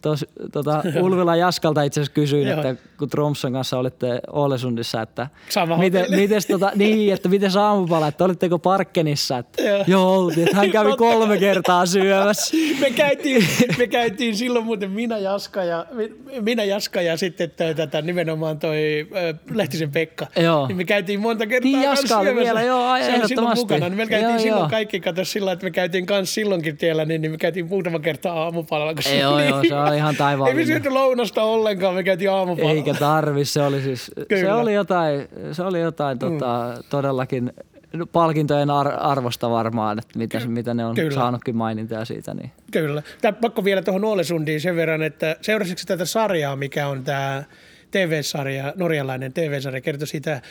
[0.02, 5.78] Tos, tota, Ulvila Jaskalta itse asiassa kysyin, että kun Tromson kanssa olitte Ålesundissa, että Sama
[5.78, 10.58] miten, mites, tota, niin, että miten aamupala, että olitteko Parkkenissa, että joo, joo oltiin, että
[10.58, 12.58] hän kävi kolme kertaa syömässä.
[12.80, 15.86] me, käytiin, me käytiin silloin muuten minä Jaska ja,
[16.42, 19.08] minä Jaska ja sitten toi, tätä, nimenomaan toi
[19.54, 20.28] Lehtisen Pekka.
[20.36, 20.68] Joo.
[20.68, 24.08] Niin me käytiin monta kertaa Niin Jaska oli vielä, joo, Se silloin mukana, niin me
[24.08, 24.70] käytiin joo, silloin joo.
[24.70, 28.44] kaikki, kato sillä, että me käytiin kanssa silloinkin tiellä, niin, niin me käytiin muutama kertaa
[28.44, 28.94] aamupalalla.
[29.20, 30.60] Joo, joo, se on oli ihan taivaallinen.
[30.60, 32.73] Ei me syöty lounasta ollenkaan, me käytiin aamupalalla.
[32.73, 36.19] Eikä tarvi, se oli siis, se oli jotain, se oli jotain mm.
[36.19, 37.54] tota, todellakin
[38.12, 41.12] palkintojen ar- arvosta varmaan, että mitä, Ky- mitä ne on Kyllä.
[41.12, 42.34] saanutkin mainintaa siitä.
[42.34, 42.51] Niin.
[42.71, 43.04] Kyllä.
[43.21, 47.43] Tämä pakko vielä tuohon Olesundiin sen verran, että seurasitko tätä sarjaa, mikä on tämä
[47.91, 50.41] TV-sarja, norjalainen TV-sarja, kertoi siitä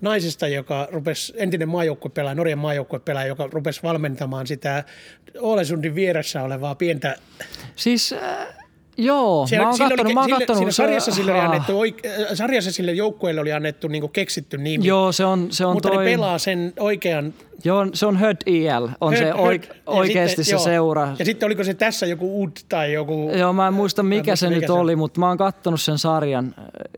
[0.00, 4.84] naisesta, joka rupesi, entinen maajoukkuepelaaja, Norjan maajoukkuepelaaja, joka rupesi valmentamaan sitä
[5.38, 7.16] Olesundin vieressä olevaa pientä...
[7.76, 8.57] Siis äh,
[8.98, 10.58] Joo, siellä, mä oon kattonut, oli, mä oon kattonut.
[10.58, 14.86] Siinä sarjassa sille, oli annettu, äh, sarjassa sille joukkueelle oli annettu niin keksitty nimi.
[14.86, 16.04] Joo, se on, se on Mutta toi...
[16.04, 17.34] ne pelaa sen oikean
[17.64, 20.60] Joo, se on Höd IL, on Höd, se oike- oikeasti se joo.
[20.60, 21.08] seura.
[21.18, 23.30] Ja sitten oliko se tässä joku UD tai joku...
[23.34, 25.98] Joo, mä en muista mikä se mikä nyt se oli, mutta mä oon kattonut sen
[25.98, 26.54] sarjan.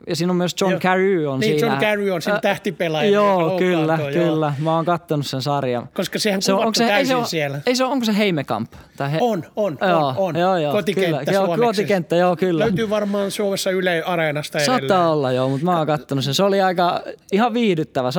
[0.08, 0.80] Ja siinä on myös John joo.
[0.80, 1.66] Carew on niin, siinä.
[1.66, 3.10] John Carew on siinä tähtipelaaja.
[3.10, 4.46] Joo, kyllä, kyllä.
[4.46, 4.64] Joo.
[4.64, 5.88] Mä oon kattonut sen sarjan.
[5.94, 7.60] Koska sehän se on, onko se, täysin ei se, siellä.
[7.66, 8.72] Ei se, onko se Heimekamp?
[8.96, 9.18] Tai he...
[9.20, 10.36] On, on, joo, on, on.
[10.36, 11.32] Joo, joo, kotikenttä kyllä.
[11.32, 12.64] Joo, kotikenttä, joo, kyllä.
[12.64, 14.80] Löytyy varmaan Suomessa Yle Areenasta edelleen.
[14.80, 16.34] Saattaa olla, joo, mutta mä oon kattonut sen.
[16.34, 18.10] Se oli aika ihan viihdyttävä.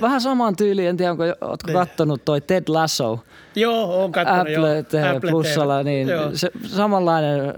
[0.00, 1.24] Vähän samaan tyyliin, en tiedä, onko,
[1.72, 1.78] niin.
[1.78, 3.18] kattonut toi Ted Lasso.
[3.56, 4.40] Joo, on katsonut.
[4.40, 4.82] Apple, joo.
[4.82, 7.54] TV Apple Plusalla, niin se, samanlainen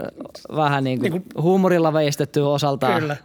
[0.55, 3.01] vähän niin kuin, niin kuin huumorilla veistetty osaltaan.
[3.01, 3.17] Kyllä.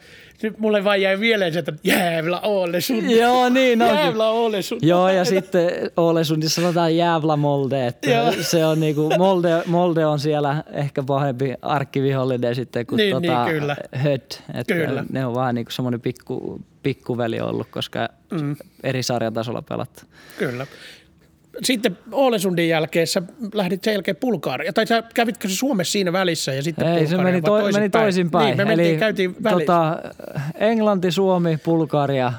[0.42, 2.40] Nyt mulle vaan jäi mieleen se, että jäävla
[2.80, 3.10] sun.
[3.10, 3.96] Joo, niin onkin.
[3.96, 4.30] Jäävla
[4.62, 4.78] sun.
[4.82, 7.86] Joo, ja sitten niin sanotaan jäävla Molde.
[7.86, 13.44] Että se on niinku, Molde, Molde on siellä ehkä pahempi arkkivihollinen sitten kuin niin, tota,
[13.44, 13.76] niin, kyllä.
[13.92, 14.42] Höt.
[14.54, 15.04] Että kyllä.
[15.12, 18.56] Ne on vaan niinku semmoinen pikku, pikkuveli ollut, koska mm.
[18.82, 20.02] eri sarjatasolla pelattu.
[20.38, 20.66] Kyllä
[21.62, 23.22] sitten Oolesundin jälkeen sä
[23.54, 24.72] lähdit sen jälkeen Bulgaaria.
[24.72, 27.90] Tai sä kävitkö se Suomessa siinä välissä ja sitten Ei, se meni, to, toisin meni
[27.90, 28.46] toisinpäin.
[28.46, 29.98] Niin, me mentiin, Eli, käytiin tota,
[30.54, 32.32] Englanti, Suomi, Bulgaria,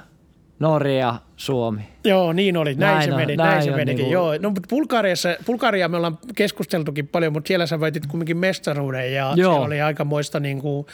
[0.59, 1.81] Norja, Suomi.
[2.03, 2.75] Joo, niin oli.
[2.75, 3.35] Näin, näin se meni.
[3.35, 3.95] Näin, näin se menikin.
[3.95, 4.11] Niin kuin...
[4.11, 4.37] Joo.
[4.39, 9.33] No, mutta Bulgariassa, Bulgaria me ollaan keskusteltukin paljon, mutta siellä sä väitit kumminkin mestaruuden ja
[9.35, 9.53] Joo.
[9.53, 10.85] se oli aikamoista, niin kuin,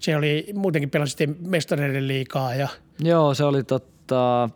[0.00, 2.54] se oli muutenkin pelasittiin mestareiden liikaa.
[2.54, 2.68] Ja...
[3.00, 4.48] Joo, se oli totta,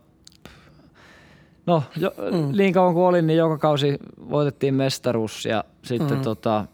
[1.68, 2.56] No, jo, mm.
[2.56, 3.98] niin kauan kuin olin, niin joka kausi
[4.30, 6.22] voitettiin mestaruus ja sitten mm.
[6.22, 6.64] tota,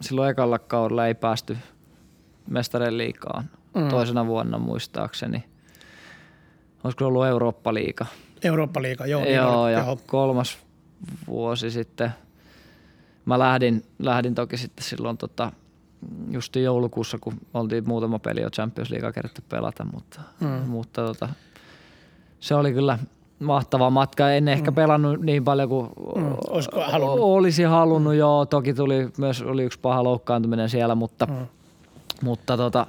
[0.00, 1.56] silloin ekalla kaudella ei päästy
[2.50, 3.44] mestareen liikaan.
[3.74, 3.88] Mm.
[3.88, 5.44] Toisena vuonna muistaakseni.
[6.84, 8.06] Olisiko ollut Eurooppa-liiga?
[8.44, 9.22] Eurooppa-liiga, joo.
[9.22, 9.98] Niin joo, oli, ja joo.
[10.06, 10.58] kolmas
[11.26, 12.10] vuosi sitten.
[13.24, 15.52] Mä lähdin, lähdin toki sitten silloin tota,
[16.30, 20.48] just joulukuussa, kun oltiin muutama peli jo Champions League kerätty pelata, mutta, mm.
[20.48, 21.28] mutta tota,
[22.40, 22.98] se oli kyllä–
[23.38, 24.30] mahtava matka.
[24.30, 24.74] En ehkä mm.
[24.74, 26.36] pelannut niin paljon kuin mm.
[26.86, 27.18] halunnut.
[27.20, 28.12] olisi halunnut.
[28.12, 28.18] Mm.
[28.18, 31.46] Joo, toki tuli myös oli yksi paha loukkaantuminen siellä, mutta, mm.
[32.22, 32.86] mutta tota,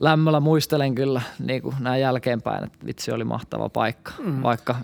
[0.00, 4.12] lämmöllä muistelen kyllä niin kuin näin jälkeenpäin, että vitsi oli mahtava paikka.
[4.18, 4.42] Mm.
[4.42, 4.76] Vaikka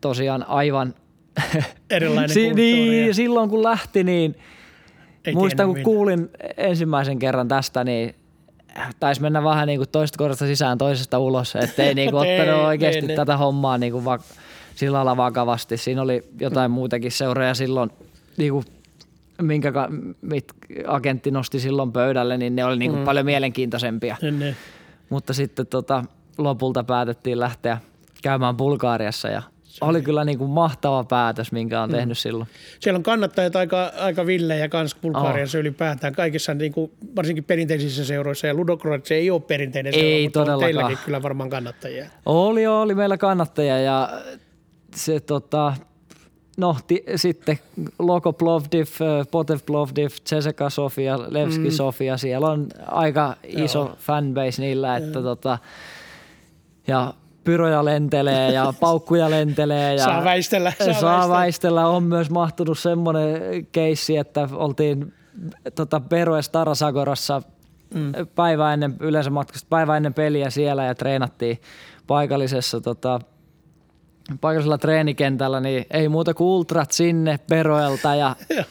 [0.00, 0.94] tosiaan aivan
[1.90, 4.34] erilainen si- niin, silloin kun lähti, niin
[5.24, 5.84] ei Muistan, kun minne.
[5.84, 8.14] kuulin ensimmäisen kerran tästä, niin
[9.00, 11.56] taisi mennä vähän niin kuin toista korrasta sisään, toisesta ulos.
[11.56, 13.16] Että ei niin kuin ottanut ei, oikeasti ei.
[13.16, 14.18] tätä hommaa niin kuin va-
[14.74, 15.76] sillä lailla vakavasti.
[15.76, 17.90] Siinä oli jotain muitakin seuroja silloin,
[18.36, 18.64] niin kuin,
[19.42, 19.88] minkä ka-
[20.22, 20.44] mit,
[20.86, 23.04] agentti nosti silloin pöydälle, niin ne oli niin kuin mm.
[23.04, 24.16] paljon mielenkiintoisempia.
[24.22, 24.56] Niin, niin.
[25.10, 26.04] Mutta sitten tota,
[26.38, 27.78] lopulta päätettiin lähteä
[28.22, 29.42] käymään Bulgaariassa ja
[29.80, 32.48] oli kyllä niin kuin mahtava päätös, minkä on tehnyt silloin.
[32.80, 35.60] Siellä on kannattajat aika, aika villejä kans Bulgariassa oh.
[35.60, 36.12] ylipäätään.
[36.12, 40.46] Kaikissa niin kuin, varsinkin perinteisissä seuroissa ja Ludogorets ei ole perinteinen seura, Ei mutta on
[40.46, 40.74] todellakaan.
[40.74, 42.06] teilläkin kyllä varmaan kannattajia.
[42.26, 44.08] Oli, oli meillä kannattajia ja
[44.94, 45.74] se tota,
[46.56, 47.58] no ti, sitten
[47.98, 51.70] Loko Plovdiv, äh, Potev Plovdiv, Ceseka Sofia, Levski mm.
[51.70, 53.96] Sofia, siellä on aika iso Joo.
[53.98, 55.58] fanbase niillä, että tota,
[56.86, 59.94] ja pyroja lentelee ja paukkuja lentelee.
[59.94, 61.38] Ja Saa väistellä, saa Saa, väistellä.
[61.38, 61.88] väistellä.
[61.88, 65.14] On myös mahtunut semmoinen keissi, että oltiin
[65.74, 67.42] tota, Beroes Tarasagorassa
[67.94, 68.12] mm.
[68.34, 71.60] päivä ennen, yleensä matkasta päivä ennen peliä siellä ja treenattiin
[72.06, 73.20] paikallisessa tota,
[74.40, 78.36] paikallisella treenikentällä, niin ei muuta kuin ultrat sinne Beroelta ja.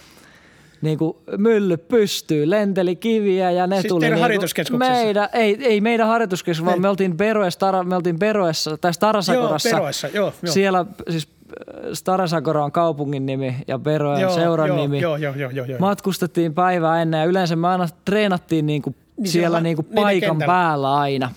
[0.81, 6.07] niin kuin mylly pystyy, lenteli kiviä ja ne Siis tuli niin meidän, ei, ei meidän
[6.07, 9.69] harjoituskeskuksessa, vaan me oltiin Beroes, Tara, me oltiin Beroessa, tai Starasagorassa.
[9.69, 10.53] Joo, Beroessa, joo, joo.
[10.53, 14.99] Siellä siis äh, Starasagora on kaupungin nimi ja Bero on Joo, seuran joo, nimi.
[14.99, 15.79] Joo, joo, joo, joo, joo.
[15.79, 20.29] Matkustettiin päivää ennen ja yleensä me aina treenattiin niinku Niin siellä siellä niinku niiden paikan
[20.29, 20.51] kentällä.
[20.53, 21.31] päällä aina.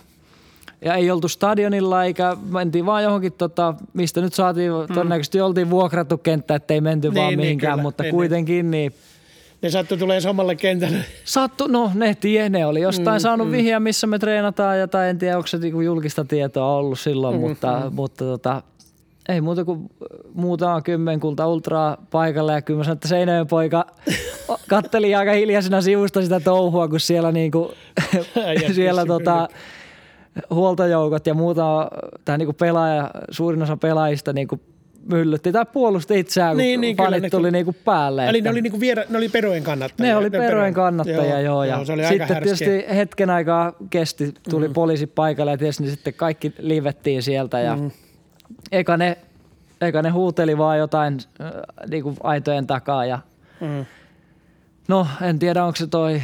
[0.85, 6.19] Ja ei oltu stadionilla eikä mentiin vaan johonkin, tota, mistä nyt saatiin, todennäköisesti oltiin vuokrattu
[6.19, 8.15] kenttä, ettei menty Niin, vaan niin, mihinkään, kyllä, mutta niin, niin.
[8.17, 8.95] kuitenkin niin
[9.65, 10.99] Ne sattui tulee samalle kentälle.
[11.25, 13.53] Sattu, no ne tie, ne oli jostain mm, saanut mm.
[13.53, 17.35] vihjeä, missä me treenataan ja tai en tiedä, onko se niinku julkista tietoa ollut silloin,
[17.35, 17.95] mm, mutta, mm.
[17.95, 18.63] mutta tota,
[19.29, 19.91] ei muuta kuin
[20.35, 23.87] muutama kymmenkulta ultraa paikalle ja kyllä mä sanoin, että Seinäjoen poika
[24.69, 27.75] katteli aika hiljaisena sivusta sitä touhua, kun siellä, niinku,
[28.75, 29.49] siellä tota,
[30.51, 31.91] huoltojoukot ja muuta,
[32.25, 34.61] tai niinku pelaaja, suurin osa pelaajista niinku
[35.09, 37.51] myllytti tai puolusti itseään, kun Niin, niin, kyllä fanit ne tuli kyllä.
[37.51, 38.29] niinku päälle.
[38.29, 40.13] Eli että- ne oli, niinku viera, ne oli Perojen kannattajia.
[40.13, 41.65] ne oli Perojen kannattajia, joo.
[41.65, 42.67] ja joo se oli aika sitten härskiä.
[42.69, 44.75] tietysti hetken aikaa kesti, tuli mm.
[44.75, 47.91] poliisi paikalle ja tietysti niin sitten kaikki livettiin sieltä ja mm.
[48.73, 49.19] eka, ne,
[49.81, 51.51] eka ne huuteli vaan jotain äh,
[51.91, 53.19] niinku aitojen takaa ja
[53.61, 53.85] Mm.
[54.89, 56.23] no en tiedä onko se toi,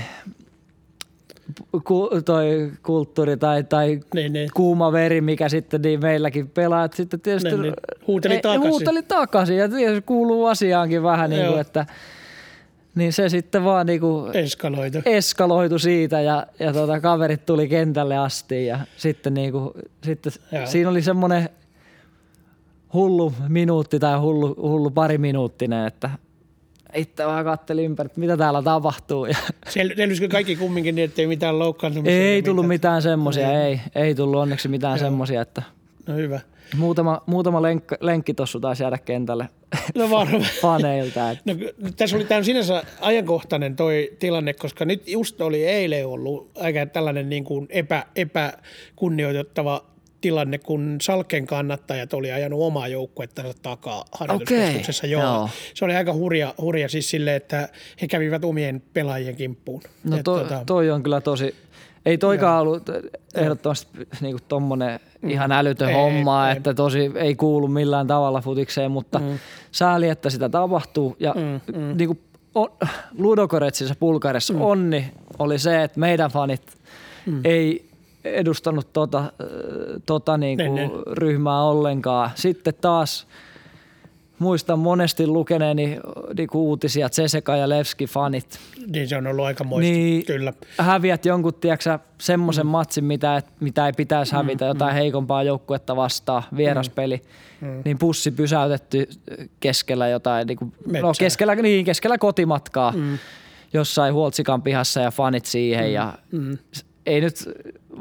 [1.84, 4.50] ku, toi kulttuuri tai, tai Niin, niin.
[4.54, 7.74] kuuma veri, mikä sitten niin meilläkin pelaat sitten tietysti Niin, niin.
[8.06, 8.70] Huuteli ei- takaisin.
[8.70, 11.86] huuteli takaisin ja tietysti kuuluu asiaankin vähän niin kuin, että
[12.94, 14.98] niin se sitten vaan niin kuin Eskaloitu.
[15.04, 19.72] eskaloitu siitä ja, ja tuota, kaverit tuli kentälle asti ja sitten, niinku,
[20.04, 20.66] sitten Joo.
[20.66, 21.48] siinä oli semmoinen
[22.94, 26.10] hullu minuutti tai hullu, hullu pari minuuttinen, että
[26.94, 29.26] itse vaan kattelin ympäri, että mitä täällä tapahtuu.
[29.26, 29.36] Ja
[29.68, 32.16] Sel- Selvisikö kaikki kumminkin niin, ettei mitään loukkaantumisia?
[32.22, 35.62] ei tullut mitään semmoisia, ei, ei tullut onneksi mitään semmoisia, että
[36.06, 36.40] No hyvä.
[36.76, 39.48] muutama, muutama lenk, lenkkitossu taisi jäädä kentälle
[39.98, 40.46] No varmaan.
[40.62, 41.30] faneilta.
[41.30, 41.42] Että.
[41.46, 41.54] No,
[41.96, 47.28] tässä oli tämä sinänsä ajankohtainen toi tilanne, koska nyt just oli eilen ollut aika tällainen
[47.28, 49.84] niin kuin epä, epäkunnioitettava
[50.20, 55.06] tilanne, kun Salken kannattajat oli ajanut omaa joukkuettansa takaa harjoituskeskuksessa.
[55.06, 55.22] Okei, Joo.
[55.22, 55.48] joo.
[55.74, 57.68] Se oli aika hurja, hurja siis silleen, että
[58.02, 59.82] he kävivät omien pelaajien kimppuun.
[60.04, 61.54] No Et to, tota, toi on kyllä tosi,
[62.06, 62.90] ei toikaan ollut
[63.34, 66.56] ehdottomasti niinku tommonen ihan älytön Ei, homma, ei.
[66.56, 69.38] että tosi ei kuulu millään tavalla futikseen, mutta mm.
[69.72, 71.16] sääli, että sitä tapahtuu.
[71.20, 71.96] Ja mm, mm.
[71.96, 72.18] Niinku,
[72.54, 72.68] on,
[73.18, 74.60] Ludogoretsissa Bulgariassa mm.
[74.60, 76.62] onni oli se, että meidän fanit
[77.26, 77.40] mm.
[77.44, 77.89] ei
[78.24, 79.28] edustanut tota, äh,
[80.06, 80.90] tota niinku Ne, ne.
[81.12, 82.30] ryhmää ollenkaan.
[82.34, 83.26] Sitten taas
[84.38, 85.98] muistan monesti lukeneeni
[86.36, 90.52] niinku uutisia, että Ceseka ja Levski fanit niin se on ollut aika moista, niin, kyllä.
[90.78, 92.70] häviät jonkun, tiedätkö, semmoisen mm.
[92.70, 97.22] matsin, mitä, et, mitä ei pitäisi hävitä, jotain heikompaa joukkuetta vastaan, vieraspeli,
[97.60, 97.82] mm.
[97.84, 99.08] niin pussi pysäytetty
[99.60, 103.18] keskellä jotain, niin kuin, no keskellä, niin, keskellä kotimatkaa, mm.
[103.72, 105.92] jossain Huoltsikan pihassa ja fanit siihen mm.
[105.92, 106.58] ja Mm.
[107.06, 107.34] ei nyt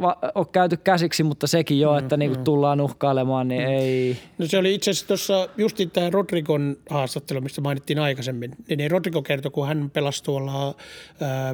[0.02, 4.58] va- ole käyty käsiksi, mutta sekin jo, että niinku tullaan uhkailemaan, niin ei, No se
[4.58, 8.52] oli itse asiassa tuossa justiin tämä Rodrigon haastattelu, mistä mainittiin aikaisemmin.
[8.78, 10.76] Niin, Rodrigo kertoi, kun hän pelasi tuolla äh,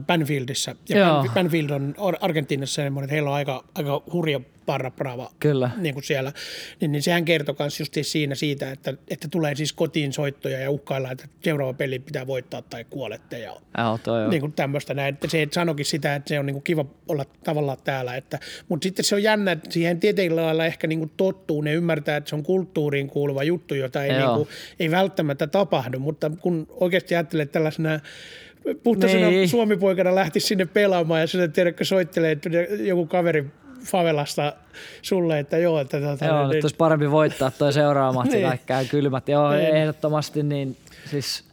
[0.08, 0.76] Banfieldissä.
[0.89, 1.24] Ja Joo.
[1.24, 5.69] Ban- Banfield on Ar- Argentiinassa semmoinen, että heillä on aika, aika hurja parra brava Kyllä.
[5.78, 6.32] niin kuin siellä.
[6.82, 10.71] Niin, niin sehän kertoi myös justiin siinä siitä, että, että tulee siis kotiin soittoja ja
[10.71, 13.39] uhkaillaan, että seuraava peli pitää voittaa tai kuolette.
[13.39, 15.13] Ja Joo, toi niin kuin tämmöistä näin.
[15.13, 18.15] Että se sanokin sitä, että se on niin kuin kiva olla tavallaan täällä.
[18.15, 21.62] Että, mutta sitten se on jännä, että siihen tietyllä lailla ehkä niin kuin tottuu.
[21.62, 24.19] Ne ymmärtää, että se on kulttuuriin kuuluva juttu, jota ei, Joo.
[24.19, 24.47] niin kuin,
[24.80, 25.99] ei välttämättä tapahdu.
[25.99, 27.99] Mutta kun oikeasti ajattelee tällaisena
[28.84, 29.49] puhtaisena Niin.
[29.49, 32.49] suomipoikana lähti sinne pelaamaan ja sinne tiedätkö soittelee että
[32.84, 33.45] joku kaveri
[33.88, 34.54] favelasta
[35.02, 38.48] sulle, että joo, että tota, Joo, niin, nyt olisi parempi voittaa toi seuraava matsi, Niin.
[38.48, 39.30] kaikki käy kylmät.
[39.30, 39.76] Joo, Niin.
[39.76, 41.43] ehdottomasti niin siis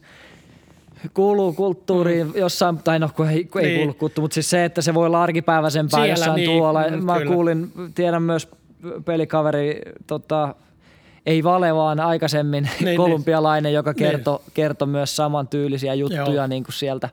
[1.15, 3.79] kuuluu kulttuuriin jossain, tai no kun ei, kun ei Niin.
[3.79, 6.89] kuulu kulttuuriin, mutta siis se, että se voi olla arkipäiväisempää Siellä jossain niin, tuolla.
[6.91, 7.33] mm, Mä kyllä.
[7.35, 8.49] kuulin, tiedän myös
[9.05, 10.55] pelikaveri, tota,
[11.27, 13.97] ei vale, vaan aikaisemmin Niin, niin, kolumbialainen, joka Niin.
[13.97, 16.47] kertoi kerto myös samantyylisiä juttuja Joo.
[16.47, 17.09] niin kuin sieltä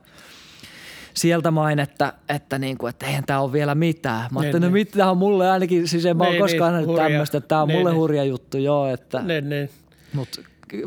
[1.14, 4.20] sieltä main, että, että, niin kuin, että eihän tämä ole vielä mitään.
[4.20, 4.86] Mä Niin, ajattelin, no niin.
[4.92, 7.62] mitä on mulle ainakin, siis en mä ole Niin, koskaan niin, nähnyt tämmöistä, että tämä
[7.62, 7.98] on Niin, mulle niin.
[8.00, 9.70] hurja juttu, joo, että, niin, niin.
[10.14, 10.40] mutta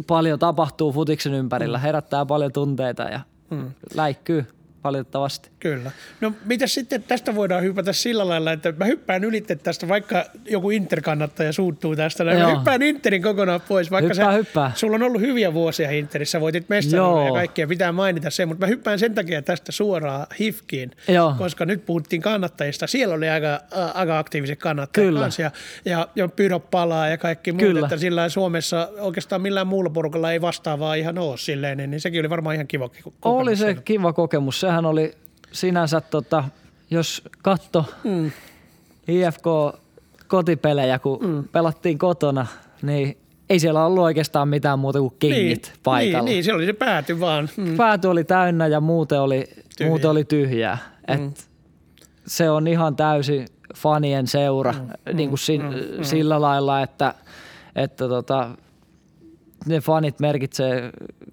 [0.08, 3.20] paljon tapahtuu futiksen ympärillä, herättää paljon tunteita ja
[3.50, 3.72] Mm.
[3.94, 4.46] läikkyy
[4.84, 5.50] valitettavasti.
[5.60, 5.92] Kyllä.
[6.22, 10.70] No mitä sitten tästä voidaan hypätä sillä lailla, että mä hyppään ylitte tästä, vaikka joku
[10.70, 12.24] Inter-kannattaja suuttuu tästä.
[12.24, 12.56] Mä Joo.
[12.56, 14.72] hyppään Interin kokonaan pois, vaikka Hyppää, sä, hyppää.
[14.76, 18.68] sulla on ollut hyviä vuosia Interissä, voitit mestaruuden ja kaikkea, pitää mainita se, mutta mä
[18.70, 21.36] hyppään sen takia tästä suoraan HIFKiin, Joo.
[21.38, 22.88] koska nyt puhuttiin kannattajista.
[22.88, 23.60] Siellä oli aika, ä,
[23.94, 25.20] aika aktiiviset kannattajat Kyllä.
[25.20, 25.52] kanssa ja,
[25.86, 27.80] ja, ja Pyro palaa ja kaikki muut, Kyllä.
[27.80, 32.20] että sillä Suomessa oikeastaan millään muulla porukalla ei vastaavaa ihan ole silleen, niin, niin sekin
[32.20, 33.82] oli varmaan ihan kiva kokemus Oli se siellä.
[33.86, 34.64] kiva kokemus.
[34.74, 35.14] Sehän oli
[35.52, 36.44] sinänsä, tota,
[36.92, 38.32] jos katto Mm.
[39.08, 39.44] IFK
[40.28, 41.44] kotipelejä, kun mm.
[41.52, 42.48] pelattiin kotona,
[42.82, 43.18] niin
[43.50, 46.26] ei siellä ollut oikeastaan mitään muuta kuin kengit paikalla.
[46.26, 47.50] Niin, niin, se oli se pääty vaan.
[47.58, 47.78] Mm.
[47.78, 49.44] Pääty oli täynnä ja muuten oli
[49.78, 49.90] tyhjää.
[49.90, 50.78] Muuten oli tyhjää.
[51.08, 51.34] Et Mm.
[52.28, 55.18] Se on ihan täysin fanien seura mm.
[55.18, 56.04] niin kuin si- mm.
[56.04, 57.14] sillä lailla, että,
[57.76, 58.50] että tota,
[59.66, 60.92] ne fanit merkitsee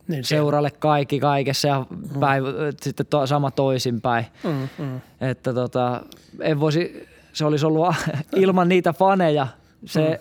[0.08, 1.86] Niin, seuralle kaikki kaikessa ja
[2.20, 2.48] päivä,
[2.80, 4.26] sitten to, sama toisinpäin.
[4.44, 5.00] Mm, mm.
[5.20, 6.02] Että tota,
[6.40, 7.94] en voisi, se olisi ollut
[8.36, 9.46] ilman niitä faneja,
[9.84, 10.20] se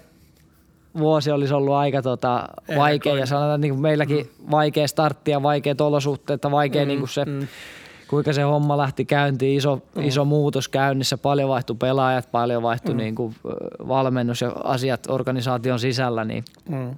[0.98, 2.48] vuosi olisi ollut aika tota,
[2.78, 4.52] vaikea ja sanotaan niin kuin meilläkin mm.
[4.52, 7.48] vaikea startti ja vaikeat olosuhteet ja vaikea mm, niin kuin se, mm.
[8.08, 10.04] kuinka se homma lähti käyntiin, iso, mm.
[10.04, 12.98] iso muutos käynnissä, paljon vaihtui pelaajat, paljon vaihtui mm.
[12.98, 13.36] niin kuin,
[13.88, 16.96] valmennus ja asiat organisaation sisällä, niin Mm.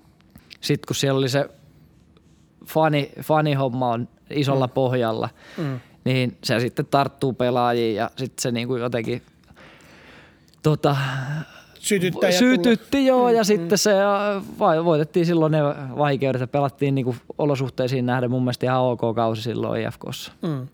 [0.61, 1.49] Sitten kun siellä oli se
[2.67, 4.73] fani, fanihomma on isolla mm.
[4.73, 5.79] pohjalla, Mm.
[6.05, 9.21] niin se sitten tarttuu pelaajiin ja sitten se niin kuin jotenkin
[10.63, 10.95] tota,
[11.79, 15.59] Sytyttää ja sytytti joo ja sitten se äh, vai- voitettiin silloin ne
[15.97, 20.31] vaikeudet ja pelattiin niin kuin olosuhteisiin nähden mun mielestä ihan ok kausi silloin IFKssa.
[20.41, 20.55] tulla.
[20.55, 20.67] Mm.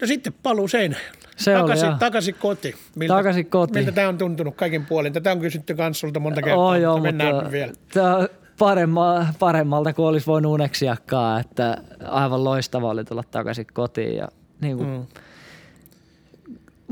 [0.00, 1.08] No sitten paluu Seinäjoelle.
[1.36, 1.96] Se oli, takaisin, joo.
[1.98, 2.74] takaisin koti.
[2.96, 3.84] Miltä, Takaisin kotiin.
[3.84, 5.12] Miltä tämä on tuntunut kaikin puolin?
[5.12, 7.72] Tätä on kysytty kans sulta monta kertaa, Oh, mutta joo, mennään mutta vielä.
[7.94, 8.28] tää on
[8.58, 14.28] paremma, paremmalta kuin olisi voinut uneksiakaan, että aivan loistava oli tulla takaisin kotiin ja
[14.60, 15.06] niin kuin, Mm.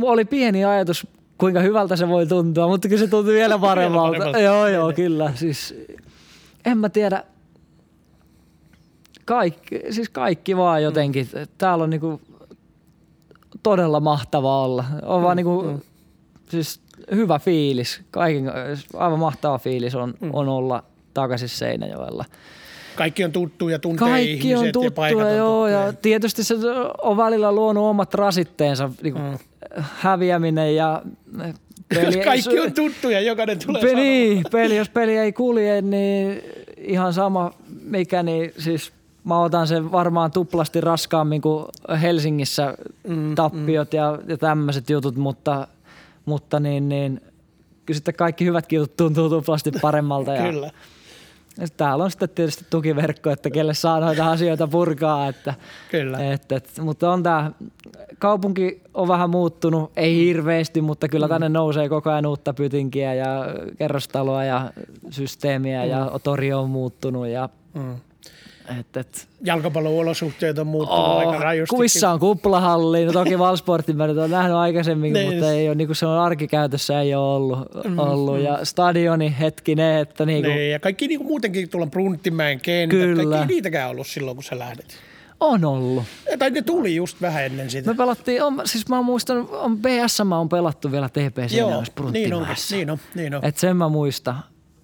[0.03, 1.07] Oli pieni ajatus,
[1.39, 4.19] kuinka hyvältä se voi tuntua, mutta kyllä se tuntui vielä paremmalta.
[4.19, 4.39] paremmalta.
[4.39, 5.33] joo, joo, kyllä.
[5.35, 5.75] Siis,
[6.65, 7.25] en mä tiedä.
[9.25, 11.29] Kaikki, siis kaikki vaan jotenkin.
[11.59, 12.21] Täällä on niinku
[13.63, 14.85] todella mahtava olla.
[15.03, 15.81] On vaan niinku,
[16.49, 16.81] siis
[17.15, 18.03] hyvä fiilis.
[18.11, 18.53] Kaiken,
[18.97, 20.85] aivan mahtava fiilis on, on olla
[21.15, 22.25] takaisin Seinäjoella.
[22.97, 25.87] Kaikki on tuttuja, tuntee Kaikki ihmiset on ja paikat tuttuja, on joo, tuttuja.
[25.87, 26.55] ja tietysti se
[27.03, 29.39] on välillä luonut omat rasitteensa, niin kuin Mm.
[29.83, 31.03] häviäminen ja
[31.95, 32.25] peli.
[32.25, 36.43] Kaikki on tuttuja, jokainen tulee Peli, niin, peli, jos peli ei kulje, niin
[36.77, 37.53] ihan sama
[37.83, 38.93] mikä, niin siis
[39.25, 41.65] mä otan sen varmaan tuplasti raskaammin kuin
[42.03, 42.75] Helsingissä
[43.09, 45.69] Mm, tappiot ja, ja tämmöiset jutut, mutta,
[46.25, 47.21] mutta niin, niin,
[47.87, 50.33] kyllä sitten kaikki hyvätkin jutut tuntuu tuplasti paremmalta.
[50.33, 50.71] Ja, Kyllä.
[51.77, 55.29] Täällä on sitten tietysti tukiverkko, että kelle saa noita asioita purkaa.
[55.29, 55.55] Että,
[55.91, 56.33] Kyllä.
[56.33, 57.53] et, et, mutta on tämä,
[58.19, 63.47] kaupunki on vähän muuttunut, ei hirveästi, mutta kyllä tänne nousee koko ajan uutta pytinkiä ja
[63.79, 64.73] kerrostaloa ja
[65.11, 67.27] systeemiä ja tori on muuttunut.
[67.27, 67.97] Ja, Mm.
[68.81, 71.71] Et, et, Jalkapallo-olosuhteet on muuttunut Oo, aika rajusti.
[71.77, 75.31] kuvissa on kuplahalli, no toki Valsportin mä nyt on nähnyt aikaisemmin, Niin.
[75.33, 77.59] mutta ei ole, niin kuin se on arkikäytössä ei ole ollut,
[77.99, 78.39] ollut.
[78.41, 82.99] ja stadioni hetkinen, että niin kuin, Niin, ja kaikki niin kuin muutenkin tuolla Brunttimäen kentät,
[82.99, 83.37] Kyllä.
[83.37, 84.87] kaikki niitäkään ollut silloin, kun sä lähdit.
[85.41, 86.05] on ollut.
[86.31, 87.91] Ja, tai ne tuli just vähän ennen sitä.
[87.91, 92.13] Me pelattiin, on, siis mä muistan, on BSM on pelattu vielä TPC Joo, niin onkin,
[92.13, 93.45] niin on, niin on.
[93.45, 94.35] Et sen mä muistan.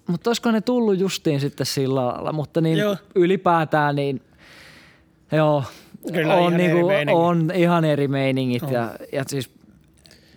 [0.09, 2.97] Mutta olisiko ne tullut justiin sitten sillä lailla, mutta niin Joo.
[3.15, 4.21] ylipäätään niin
[5.31, 5.63] joo,
[6.13, 7.15] Kyllä on, ihan niinku, eri meiningit.
[7.15, 9.49] on ihan eri meiningit ja, ja siis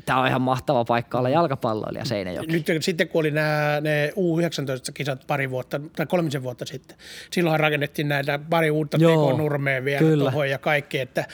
[0.07, 2.53] tää on ihan mahtava paikka olla jalkapalloilija Seinäjoki.
[2.53, 6.96] Nyt sitten kun oli nämä, ne U19-kisat pari vuotta tai kolmisen vuotta sitten,
[7.30, 10.30] silloinhan rakennettiin näitä pari uutta Joo, tekonurmea vielä kyllä.
[10.30, 11.24] tuohon ja kaikki, että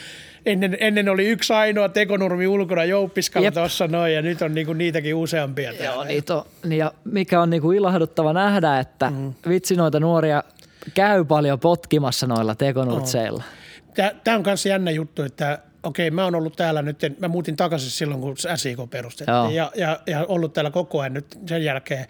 [0.45, 5.15] ennen, ennen oli yksi ainoa tekonurmi ulkona jouppiskalla tuossa noin ja nyt on niinku niitäkin
[5.15, 5.95] useampia täällä.
[5.95, 9.33] Joo, niitä on, niin ja mikä on niinku ilahduttava nähdä, että mm.
[9.49, 10.43] vitsi noita nuoria
[10.93, 13.43] käy paljon potkimassa noilla tekonurtseilla.
[14.23, 17.89] Tämä on myös jännä juttu, että okei, mä oon ollut täällä nyt, mä muutin takaisin
[17.89, 19.55] silloin, kun SIK perustettiin.
[19.55, 22.05] Ja, ja, ja, ollut täällä koko ajan nyt sen jälkeen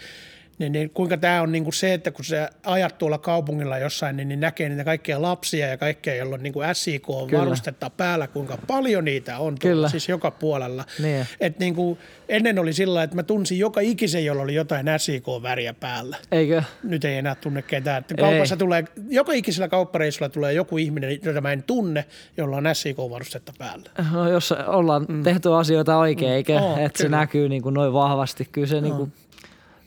[0.60, 4.18] niin, niin kuinka tämä on niin kuin se, että kun sä ajat tuolla kaupungilla jossain,
[4.18, 8.58] niin, niin näkee niitä kaikkia lapsia ja kaikkea, joilla on niin kuin SIK-varustetta päällä, kuinka
[8.68, 9.90] paljon niitä on tuolla, Kyllä.
[9.90, 10.86] siis joka puolella.
[11.02, 11.28] Niin.
[11.40, 11.98] Et niin kuin,
[12.30, 16.18] ennen oli sillä että mä tunsin joka ikisen, jolla oli jotain SIK-väriä päällä.
[16.32, 16.64] Eikö?
[16.84, 17.98] Nyt ei enää tunne ketään.
[17.98, 18.60] Että kaupassa ei.
[18.60, 22.06] tulee, joka ikisellä kauppareissulla tulee joku ihminen, jota mä en tunne,
[22.38, 23.90] jolla on SIK-varustetta päällä.
[24.12, 25.24] No, jos ollaan mm.
[25.24, 26.36] tehty asioita oikein, mm.
[26.36, 28.50] eikä, oh, että se näkyy niin kuin noin vahvasti.
[28.52, 28.82] Kyllä se oh.
[28.82, 29.14] niin kuin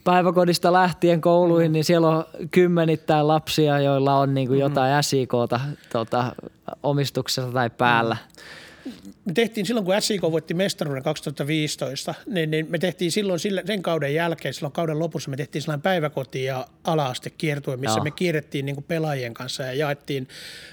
[0.04, 1.72] päiväkodista lähtien kouluihin, mm.
[1.72, 4.62] niin siellä on kymmenittäin lapsia, joilla on niin kuin mm.
[4.62, 5.60] jotain SIKta
[5.92, 6.36] tota,
[6.82, 8.16] omistuksessa tai päällä.
[9.24, 14.14] Me tehtiin silloin, kun SIK voitti mestaruuden 2015, niin, niin me tehtiin silloin sen kauden
[14.14, 18.04] jälkeen, silloin kauden lopussa me tehtiin sellainen päiväkoti- ja ala-aste kiertue, missä Joo.
[18.04, 20.28] me kierrettiin niin kuin pelaajien kanssa ja jaettiin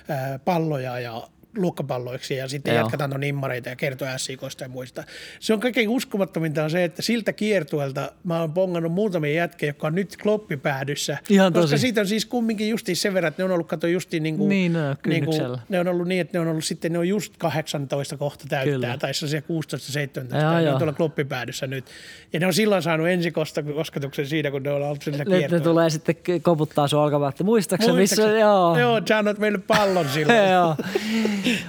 [0.09, 1.27] ää, palloja ja
[1.57, 2.81] luokkapalloiksi ja sitten Joo.
[2.83, 5.03] jatketaan tuon immareita ja kertoa SIKoista ja muista.
[5.39, 9.87] Se on kaikkein uskomattominta on se, että siltä kiertuelta mä oon pongannut muutamia jätkiä, jotka
[9.87, 11.17] on nyt kloppipäädyssä.
[11.29, 11.77] Ihan koska tosi.
[11.77, 14.49] siitä on siis kumminkin justiin sen verran, että ne on ollut, kato justiin niin kuin,
[14.49, 17.07] niin, no, niin kuin, ne on ollut niin, että ne on ollut sitten, ne on
[17.07, 18.97] just 18 kohta täyttää Kyllä.
[18.97, 21.85] tai se 16-17, ne on tuolla kloppipäädyssä nyt.
[22.33, 25.57] Ja ne on silloin saanut ensikosketuksen siitä, kun ne on ollut sillä kiertueella.
[25.57, 28.79] Ne tulee sitten koputtaa sun että muistaakseni missä, joo.
[28.79, 30.49] Joo, sä annat meille pallon silloin.
[30.49, 30.75] joo.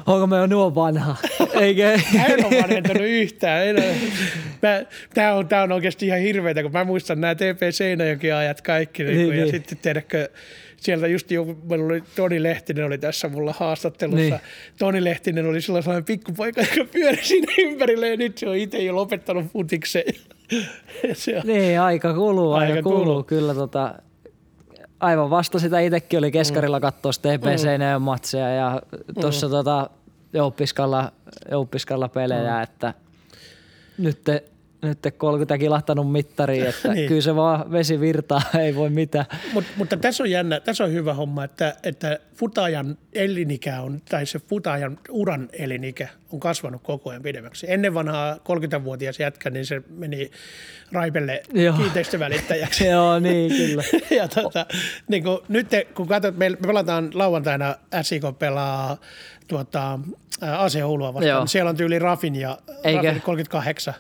[0.07, 1.17] Onko me jo nuo vanha?
[1.61, 1.93] Eikö?
[2.29, 3.77] en ole vanhentanut yhtään.
[5.15, 9.05] Tämä on, tää on oikeasti ihan hirveätä, kun mä muistan nämä TP Seinäjoki ajat kaikki.
[9.05, 9.51] Niin, niin, ja niin.
[9.51, 10.29] sitten tiedätkö,
[10.77, 14.21] sieltä just joku, meillä oli Toni Lehtinen oli tässä mulla haastattelussa.
[14.21, 14.41] Niin.
[14.79, 18.95] Toni Lehtinen oli sellainen pikkupoika, joka pyöri siinä ympärille ja nyt se on itse jo
[18.95, 20.15] lopettanut futikseen.
[21.45, 23.05] niin, aika kuluu, aika, aika kuluu.
[23.05, 23.23] kuluu.
[23.23, 23.95] Kyllä tota,
[25.01, 26.83] aivan vasta sitä itsekin oli keskarilla mm.
[26.83, 27.67] katsoa TPC
[27.99, 28.03] mm.
[28.03, 28.83] matseja ja
[29.21, 29.51] tuossa mm.
[29.51, 29.91] tota,
[30.33, 31.13] jouppiskalla,
[31.51, 32.63] jouppiskalla pelejä, mm.
[32.63, 32.95] että
[33.99, 34.45] nyt te,
[34.83, 37.09] nyt 30 kilahtanut mittari, että niin.
[37.09, 39.27] kyllä se vaan vesi virtaa, ei voi mitään.
[39.53, 44.27] Mut, mutta tässä on jännä, tässä on hyvä homma, että, että futajan elinikä on, tai
[44.27, 47.67] se futajan uran elinikä on kasvanut koko ajan pidemmäksi.
[47.73, 50.31] Ennen vanhaa 30-vuotias jätkä, niin se meni
[50.93, 51.77] Raipelle Joo.
[51.77, 52.87] kiinteistövälittäjäksi.
[52.95, 53.83] Joo, niin kyllä.
[54.11, 54.67] ja tota,
[55.09, 58.97] niin kun, nyt kun katsot, me pelataan lauantaina, SIK pelaa
[59.49, 59.99] tuota,
[60.41, 61.47] AC Oulua vastaan, Joo.
[61.47, 62.59] siellä on tyyli Rafin ja
[63.05, 63.95] Rafin 38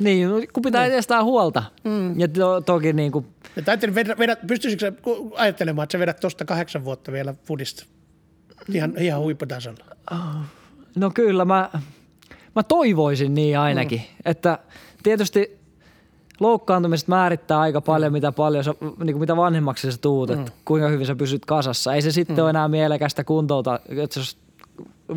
[0.00, 0.98] niin, no, kun pitää niin.
[0.98, 1.62] estää huolta.
[1.84, 2.20] Mm.
[2.20, 3.26] Ja to, toki niin kuin...
[3.56, 4.92] Ja vedä, vedä, pystyisikö
[5.36, 7.86] ajattelemaan, että sä vedät tuosta kahdeksan vuotta vielä fudista
[8.72, 9.84] ihan, ihan huipputasolla?
[10.96, 11.70] No kyllä, mä,
[12.56, 13.98] mä toivoisin niin ainakin.
[13.98, 14.30] Mm.
[14.30, 14.58] Että
[15.02, 15.58] tietysti
[16.40, 18.16] loukkaantumiset määrittää aika paljon, mm.
[18.16, 20.40] mitä, paljon sä, niin kuin mitä vanhemmaksi sä tuut, mm.
[20.40, 21.94] että kuinka hyvin sä pysyt kasassa.
[21.94, 22.42] Ei se sitten mm.
[22.42, 24.36] ole enää mielekästä kuntouta, että sä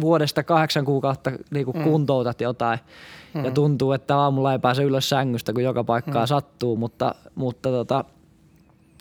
[0.02, 1.84] vuodesta kahdeksan kuukautta niin kuin mm.
[1.84, 2.80] kuntoutat jotain–
[3.34, 3.46] mm.
[3.46, 6.28] ja tuntuu, että aamulla ei pääse ylös sängystä, kun joka paikkaa mm.
[6.28, 8.06] sattuu, mutta, mutta tota,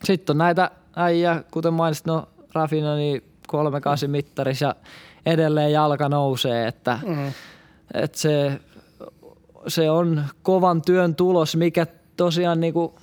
[0.03, 4.75] sitten on näitä äijä, kuten mainitsit, no Rafina, niin 38 mittaris ja
[5.25, 7.31] edelleen jalka nousee, että, mm.
[7.93, 8.59] että se,
[9.67, 12.95] se on kovan työn tulos, mikä tosiaan niinku,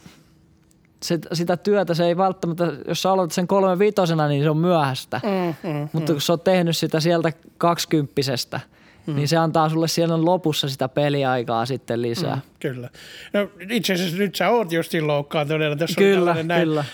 [1.03, 4.57] se, sitä työtä se ei välttämättä, jos sä aloitat sen kolme vitosena, niin se on
[4.57, 5.21] myöhäistä.
[5.25, 8.61] Mm, mm, Mutta kun sä oot tehnyt sitä sieltä kaksikymppisestä–
[9.07, 9.17] mm.
[9.17, 12.35] niin se antaa sulle siellä lopussa sitä peliaikaa sitten lisää.
[12.35, 12.89] Mm, kyllä.
[13.33, 15.77] No itse asiassa nyt sä oot justiin loukkaantuneena.
[15.77, 16.63] Tässä kyllä, näin.
[16.63, 16.85] kyllä.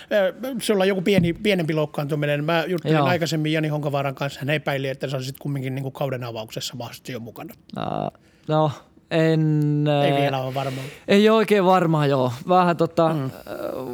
[0.61, 2.43] Sulla on joku pieni, pienempi loukkaantuminen.
[2.43, 3.07] Mä juttelin Joo.
[3.07, 4.39] aikaisemmin Jani Honkavaaran kanssa.
[4.39, 7.53] Hän epäili, että sä olisit kumminkin niin kuin kauden avauksessa mahdollisesti jo mukana.
[7.77, 8.71] Uh, no,
[9.11, 9.85] en...
[10.05, 10.81] Ei vielä ole varma.
[11.07, 12.31] Ei oikein varma, joo.
[12.49, 13.31] Vähän tota, mm.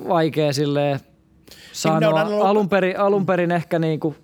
[0.07, 0.99] vaikea silleen
[1.71, 2.23] sanoa.
[2.23, 4.15] Niin alun perin, alun perin ehkä niinku,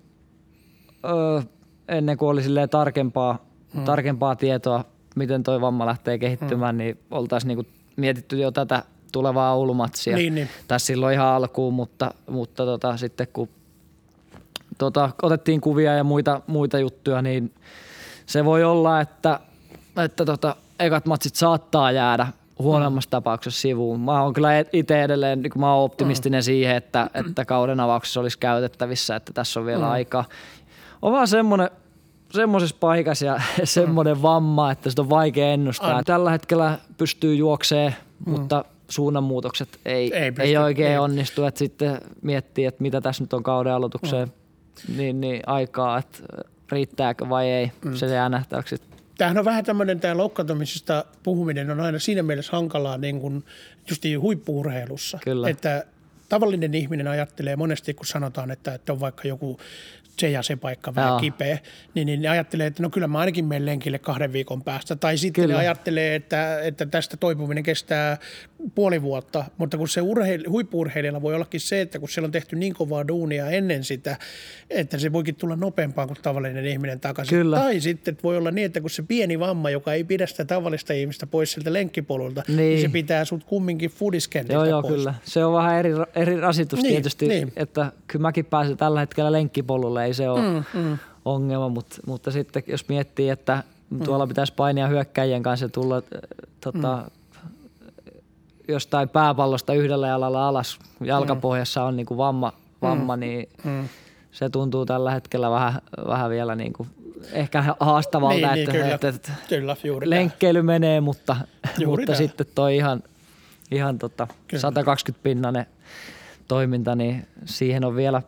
[1.04, 1.42] ö,
[1.88, 3.84] ennen kuin oli silleen tarkempaa hmm.
[3.84, 4.84] tarkempaa tietoa,
[5.16, 6.78] miten toi vamma lähtee kehittymään, hmm.
[6.78, 7.66] niin oltaisiin niinku
[7.96, 10.48] mietitty jo tätä tulevaa Oulumatsia niin, niin.
[10.68, 13.48] tässä silloin ihan alkuun, mutta, mutta tota, sitten kun
[14.78, 17.54] tota, otettiin kuvia ja muita, muita juttuja, niin
[18.26, 19.40] se voi olla, että,
[20.04, 22.26] että tota, ekat matsit saattaa jäädä
[22.58, 23.10] huonommassa mm.
[23.10, 24.00] tapauksessa sivuun.
[24.00, 26.44] Mä oon kyllä itse edelleen, niin mä oon optimistinen mm.
[26.44, 29.90] siihen, että, että kauden avauksessa olisi käytettävissä, että tässä on vielä mm.
[29.90, 30.24] aikaa.
[31.02, 31.70] On vaan semmoinen
[32.30, 34.22] semmoisessa paikassa ja semmoinen mm.
[34.22, 35.88] vamma, että sitä on vaikea ennustaa.
[35.88, 36.02] Aina.
[36.02, 38.30] Tällä hetkellä pystyy juokseen, mm.
[38.30, 40.98] mutta suunnanmuutokset ei, ei, pysty, ei oikein ei.
[40.98, 41.44] onnistu.
[41.44, 44.96] Että sitten miettii, että mitä tässä nyt on kauden aloitukseen mm.
[44.96, 46.18] niin, niin aikaa, että
[46.72, 47.72] riittääkö vai ei.
[47.84, 47.94] Mm.
[47.94, 48.76] Se jää nähtäväksi.
[49.18, 53.44] Tämähän on vähän tämmöinen, tämä loukkaantumisesta puhuminen on aina siinä mielessä hankalaa niin kuin
[53.90, 55.18] just huippuurheilussa.
[55.24, 55.48] Kyllä.
[55.48, 55.84] Että
[56.28, 59.58] tavallinen ihminen ajattelee monesti, kun sanotaan, että, että on vaikka joku
[60.20, 61.20] se ja se paikka vähän Joo.
[61.20, 61.58] kipeä,
[61.94, 64.96] niin, niin ne ajattelee, että no kyllä mä ainakin menen lenkille kahden viikon päästä.
[64.96, 65.54] Tai sitten Kyllä.
[65.54, 68.18] ne ajattelee, että, että tästä toipuminen kestää
[68.74, 72.56] puoli vuotta, mutta kun se urheil, huippuurheilijalla voi ollakin se, että kun siellä on tehty
[72.56, 74.16] niin kovaa duunia ennen sitä,
[74.70, 77.38] että se voikin tulla nopeampaan kuin tavallinen ihminen takaisin.
[77.38, 77.56] Kyllä.
[77.58, 80.44] Tai sitten että voi olla niin, että kun se pieni vamma, joka ei pidä sitä
[80.44, 82.80] tavallista ihmistä pois sieltä lenkkipolulta, niin, Niin.
[82.80, 84.94] se pitää sut kumminkin foodiskentiltä Joo, joo, pois.
[84.94, 85.14] kyllä.
[85.24, 87.52] Se on vähän eri, eri rasitus Niin, tietysti, niin.
[87.56, 90.98] että kyllä mäkin pääsen tällä hetkellä lenkkipolulle, ei se ole mm, mm.
[91.24, 94.00] ongelma, mutta, mutta sitten jos miettii, että Mm.
[94.04, 96.02] tuolla pitäisi painia hyökkäjien kanssa ja tulla äh,
[96.60, 97.10] tota, mm.
[98.68, 102.52] jostain pääpallosta yhdellä jalalla alas, jalkapohjassa on niinku vamma,
[102.82, 103.88] vamma niin Mm.
[104.32, 106.86] se tuntuu tällä hetkellä vähän, vähän vielä niinku
[107.32, 108.94] ehkä haastavalta, Niin, niin, että, kyllä.
[108.94, 110.20] että, että Kyllä, juuri näin.
[110.20, 111.36] lenkkeily menee, mutta,
[111.86, 112.18] mutta näin.
[112.18, 113.02] sitten toi ihan,
[113.70, 114.60] ihan tota Kyllä.
[114.60, 115.66] 120 pinnanen
[116.48, 118.22] toiminta, niin siihen on vielä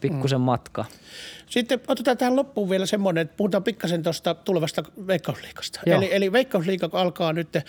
[0.00, 0.84] pikkusen matka.
[1.46, 5.80] Sitten otetaan tähän loppuun vielä semmoinen, että puhutaan pikkasen tuosta tulevasta Veikkausliikasta.
[5.86, 5.98] Joo.
[5.98, 7.64] Eli, eli Veikkausliiga alkaa nyt, ää,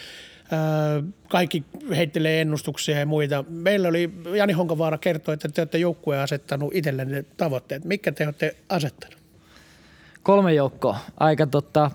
[1.30, 1.64] kaikki
[1.96, 3.46] heittelee ennustuksia ja muita.
[3.50, 7.86] Meillä oli, Jani Honkavaara kertoi, että te olette joukkueen asettanut itsellenne tavoitteet.
[7.86, 9.18] Mitkä te olette asettanut?
[10.24, 11.92] Kolme joukkoa, aika, tota,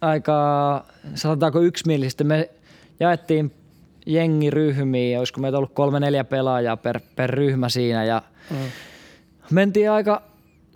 [0.00, 2.24] aika sanotaanko yksimielisesti.
[2.24, 2.50] Me
[3.00, 3.52] jaettiin
[4.06, 8.56] jengiryhmiin, olisiko meitä ollut kolme neljä pelaajaa per, per ryhmä siinä ja mm.
[9.50, 10.22] Mentiin aika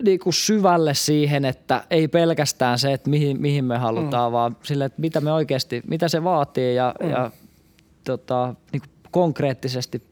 [0.03, 4.33] niinku syvälle siihen, että ei pelkästään se, että mihin, mihin me halutaan, mm.
[4.33, 7.09] vaan sille, että mitä me oikeasti, mitä se vaatii ja, mm.
[7.09, 7.31] ja
[8.03, 10.03] tota, niinku konkreettisesti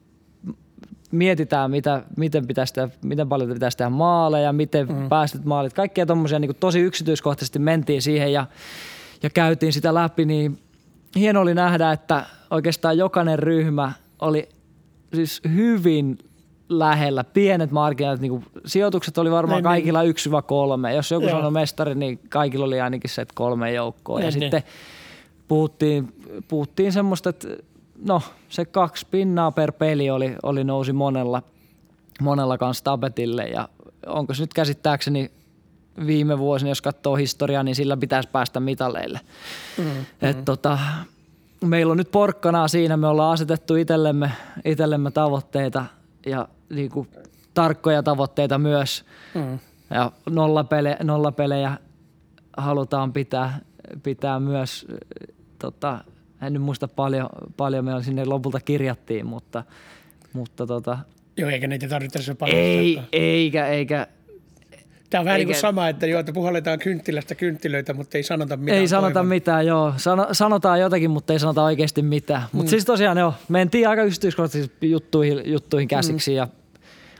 [1.11, 5.09] mietitään, mitä, miten, pitäisi tehdä, miten paljon pitäisi tehdä maaleja, miten mm.
[5.09, 8.45] päästöt maalit, kaikkea tuommoisia niin tosi yksityiskohtaisesti mentiin siihen ja,
[9.23, 10.59] ja käytiin sitä läpi, niin
[11.15, 14.49] hieno oli nähdä, että oikeastaan jokainen ryhmä oli
[15.13, 16.17] siis hyvin
[16.69, 20.95] lähellä, pienet markkinat, niin sijoitukset oli varmaan Niin, kaikilla yksi vai kolme.
[20.95, 24.19] Jos joku sanoi mestari, niin kaikilla oli ainakin se, että kolme joukkoa.
[24.19, 24.63] Ja Niin, sitten
[25.47, 26.13] puhuttiin,
[26.47, 27.47] puhuttiin semmoista, että
[28.05, 31.43] no se kaksi pinnaa per peli oli, oli nousi monella,
[32.21, 33.43] monella kanssa tapetille.
[33.43, 33.69] Ja
[34.07, 35.31] onko se nyt käsittääkseni
[36.05, 39.19] viime vuosina, jos katsoo historiaa, niin sillä pitäisi päästä mitaleille.
[39.77, 39.85] Mm,
[40.21, 40.79] Et tota,
[41.65, 44.31] meillä on nyt porkkanaa siinä, me ollaan asetettu itsellemme,
[44.65, 45.85] itsellemme tavoitteita.
[46.25, 47.07] Ja niin kuin,
[47.53, 49.05] tarkkoja tavoitteita myös.
[49.35, 49.59] Mm.
[49.89, 51.77] Ja nollapelejä, nollapelejä
[52.57, 53.59] halutaan pitää,
[54.03, 54.87] pitää myös,
[55.59, 55.99] tota,
[56.41, 59.63] en nyt muista paljon, paljon me sinne lopulta kirjattiin, mutta,
[60.33, 60.97] mutta tota,
[61.37, 62.57] Joo, eikä niitä tarvitse se paljon.
[62.59, 64.07] ei, eikä, eikä,
[65.09, 68.57] Tämä on vähän niin kuin sama, että joo, että puhalletaan kynttilästä kynttilöitä, mutta ei sanota
[68.57, 68.77] mitään.
[68.79, 69.27] ei sanota toivon.
[69.27, 69.93] mitään, joo.
[69.97, 72.41] Sano, sanotaan jotakin, mutta ei sanota oikeasti mitään.
[72.51, 72.69] Mutta Mm.
[72.69, 76.47] siis tosiaan joo, mentiin aika yksityiskohtaisesti juttuihin, juttuihin käsiksi ja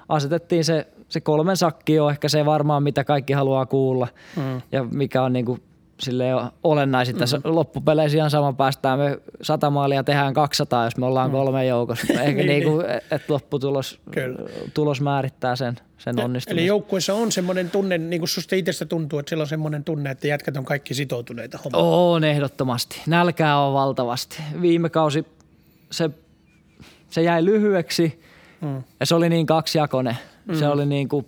[0.10, 4.62] asetettiin se, se kolmen sakki on ehkä se varmaan, mitä kaikki haluaa kuulla Mm.
[4.72, 5.58] ja mikä on niinku
[6.00, 7.26] silleen olennaisinta.
[7.26, 7.56] Mm.
[7.56, 12.14] Loppupeleissä ihan sama päästään me 100 maalia tehdään 200, jos me ollaan kolme joukossa.
[12.22, 14.38] Ehkä Niin, niinku, että lopputulos Kyllä.
[14.74, 16.60] tulos määrittää sen, sen onnistumisen.
[16.60, 20.12] Eli joukkueessa on semmoinen tunne, niin kuin susta itsestä tuntuu, että siellä on semmoinen tunne,
[20.12, 21.84] että jätkät on kaikki sitoutuneita hommaan.
[21.84, 23.02] On ehdottomasti.
[23.08, 24.38] Nälkää on valtavasti.
[24.62, 25.26] Viime kausi
[25.92, 26.10] se,
[27.10, 28.22] se jäi lyhyeksi
[28.62, 28.84] Mm.
[29.00, 30.18] ja se oli niin kaksijakoinen.
[30.46, 30.56] Mm.
[30.56, 31.26] Se oli niin kuin,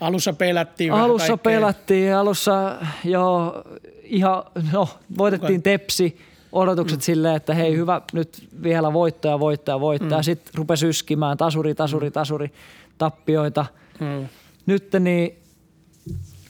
[0.00, 1.52] Alussa pelättiin vähän alussa kaikkea.
[1.52, 3.54] pelattiin, alussa jo
[4.02, 4.88] ihan, no
[5.18, 6.18] voitettiin tepsi,
[6.52, 7.02] odotukset mm.
[7.02, 10.16] silleen, että hei hyvä, nyt vielä voittoja, voittoja, voittoja.
[10.18, 10.22] Mm.
[10.22, 12.52] Sitten rupesi yskimään tasuri, tasuri, tasuri,
[12.98, 13.66] tappioita.
[14.00, 14.28] Mm.
[14.66, 15.38] Nyt niin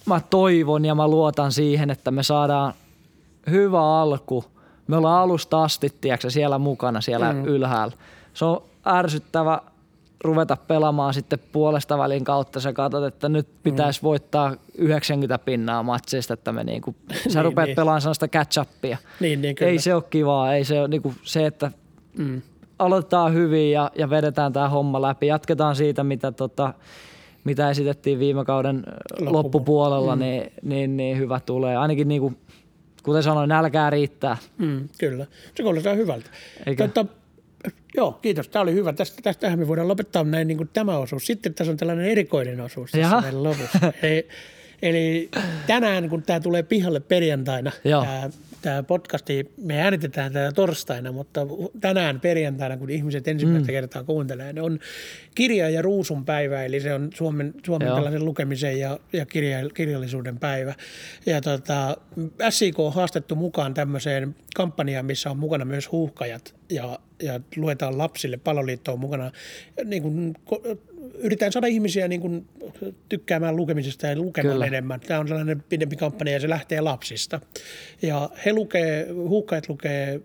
[0.06, 2.74] mä toivon ja mä luotan siihen, että me saadaan
[3.50, 4.44] hyvä alku.
[4.86, 7.44] Me ollaan alusta asti, tiedätkö, siellä mukana, siellä mm.
[7.44, 7.94] ylhäällä.
[8.34, 9.60] Se on ärsyttävä
[10.24, 12.60] ruveta pelaamaan sitten puolesta välin kautta.
[12.60, 16.94] Sä katsot, että nyt pitäisi voittaa 90 pinnaa matseista, että me niinku,
[17.28, 17.76] sä Niin, rupeat niin.
[17.76, 18.96] pelaamaan sellaista catch-upia.
[19.20, 19.72] Niin, niin kyllä.
[19.72, 21.70] Ei se ole kivaa, ei se ole niinku se, että
[22.18, 22.42] Mm.
[22.78, 25.26] aloitetaan hyvin ja, ja vedetään tämä homma läpi.
[25.26, 26.74] Jatketaan siitä, mitä, tota,
[27.44, 30.20] mitä esitettiin viime kauden Loppupu- loppupuolella, mm.
[30.22, 31.76] niin, niin, niin, hyvä tulee.
[31.76, 32.38] Ainakin niin kuin,
[33.02, 34.36] kuten sanoin, nälkää riittää.
[34.58, 35.26] Mm, kyllä.
[35.54, 36.30] Se kuulostaa hyvältä.
[36.66, 36.88] Eikö?
[36.88, 37.14] Totta,
[37.96, 38.48] joo, kiitos.
[38.48, 38.92] Tämä oli hyvä.
[38.92, 41.26] Tästä, tästähän me voidaan lopettaa näin niin kuin tämä osuus.
[41.26, 43.20] Sitten tässä on tällainen erikoinen osuus tässä Jaha.
[43.20, 43.92] meillä lopussa.
[44.02, 44.28] eli,
[44.82, 45.28] eli
[45.66, 48.04] tänään, kun tämä tulee pihalle perjantaina, Joo.
[48.04, 48.30] tämä,
[48.62, 51.46] tämä podcasti, me äänitetään tätä torstaina, mutta
[51.80, 53.72] tänään perjantaina, kun ihmiset ensimmäistä mm.
[53.72, 54.78] kertaa kuuntelee, ne on
[55.34, 57.96] kirja- ja ruusun päivä, eli se on Suomen, Suomen Joo.
[57.96, 60.74] tällaisen lukemisen ja, ja kirja, kirjallisuuden päivä.
[61.26, 61.96] Ja tota,
[62.50, 68.36] SIK on haastettu mukaan tämmöiseen kampanjaan, missä on mukana myös huuhkajat ja, ja luetaan lapsille.
[68.36, 69.32] Paloliitto on mukana
[69.84, 70.34] niin kuin,
[71.14, 72.46] yritetään saada ihmisiä niin kuin
[73.08, 74.66] tykkäämään lukemisesta ja lukemaan Kyllä.
[74.66, 75.00] enemmän.
[75.00, 77.40] Tämä on sellainen pidempi kampanja ja se lähtee lapsista.
[78.02, 80.20] Ja he lukee, huuhkajat lukee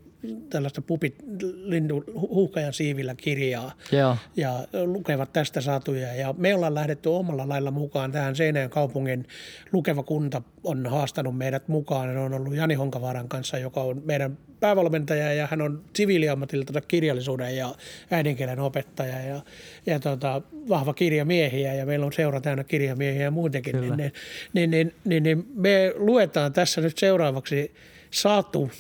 [0.50, 1.16] tällaista pupit,
[1.64, 4.18] lindu, huuhkajan siivillä kirjaa Joo.
[4.36, 6.16] ja lukevat tästä satuja.
[6.16, 9.28] Ja me ollaan lähdetty omalla lailla mukaan tähän Seinäjön kaupungin
[9.72, 12.14] lukeva kunta on haastanut meidät mukaan.
[12.14, 17.58] Ne on ollut Jani Honkavaaran kanssa, joka on meidän päävalmentaja ja hän on siviiliammatilta kirjallisuuden
[17.58, 17.76] ja
[18.12, 19.42] äidinkielen opettaja ja,
[19.86, 23.82] ja tota, vahva kirjamiehiä ja meillä on seura täynnä kirjamiehiä ja muutenkin.
[23.82, 24.14] Niin, niin,
[24.54, 27.74] niin, niin, niin, niin me luetaan tässä nyt seuraavaksi
[28.12, 28.72] Satu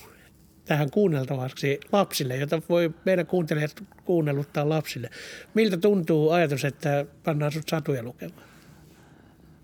[0.65, 5.09] tähän kuunneltavaksi lapsille, jota voi meidän kuuntelijat kuunnelluttaa lapsille.
[5.53, 8.47] Miltä tuntuu ajatus, että pannaan sut satuja lukemaan?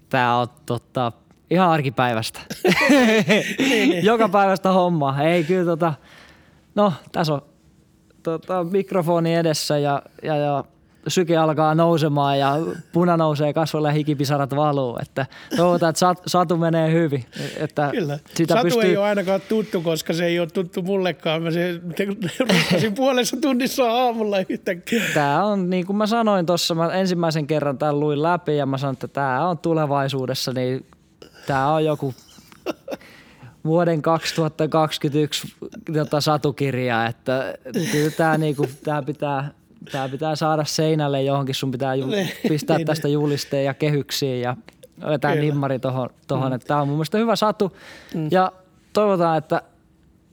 [0.10, 1.12] Tää on tota,
[1.50, 2.40] ihan arkipäivästä.
[4.04, 5.22] Joka päivästä homma.
[5.22, 5.94] Ei kyllä tota,
[6.76, 7.42] no tässä on
[8.24, 10.64] tota, mikrofoni edessä ja, ja, ja
[11.08, 12.56] syke alkaa nousemaan ja
[12.94, 14.98] puna nousee kasvoille ja hikipisarat valuu.
[15.02, 15.26] Että
[15.58, 17.26] toivotaan, että sat, satu menee hyvin.
[17.58, 18.20] Että Kyllä.
[18.36, 18.84] Sitä Satu pystyy...
[18.84, 21.44] ei ole ainakaan tuttu, koska se ei ole tuttu mullekaan.
[21.44, 21.82] Mä se
[22.40, 25.04] rukkasin puolessa tunnissa aamulla yhtäkkiä.
[25.14, 28.78] Tämä on, niin kuin mä sanoin tuossa, mä ensimmäisen kerran tämän luin läpi ja mä
[28.78, 30.86] sanoin, että tämä on tulevaisuudessa, niin
[31.48, 32.14] tämä on joku
[33.66, 35.56] vuoden 2021
[35.94, 37.54] tota, satukirja, että
[37.92, 39.52] kyllä tämä niinku, tää pitää,
[39.92, 44.42] tää pitää saada seinälle johonkin, sun pitää ju- Niin, pistää niin, tästä julisteen ja kehyksiin
[44.42, 44.58] ja
[45.22, 45.36] Kyllä.
[45.36, 46.54] nimmari tohon, tohon.
[46.54, 47.78] että tämä on mun mielestä hyvä satu
[48.32, 48.52] ja
[48.94, 49.62] toivotaan, että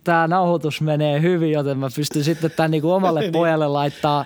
[0.04, 3.32] tämä nauhoitus menee hyvin, joten mä pystyn sitten tämän niinku omalle Niin.
[3.32, 4.24] pojalle laittaa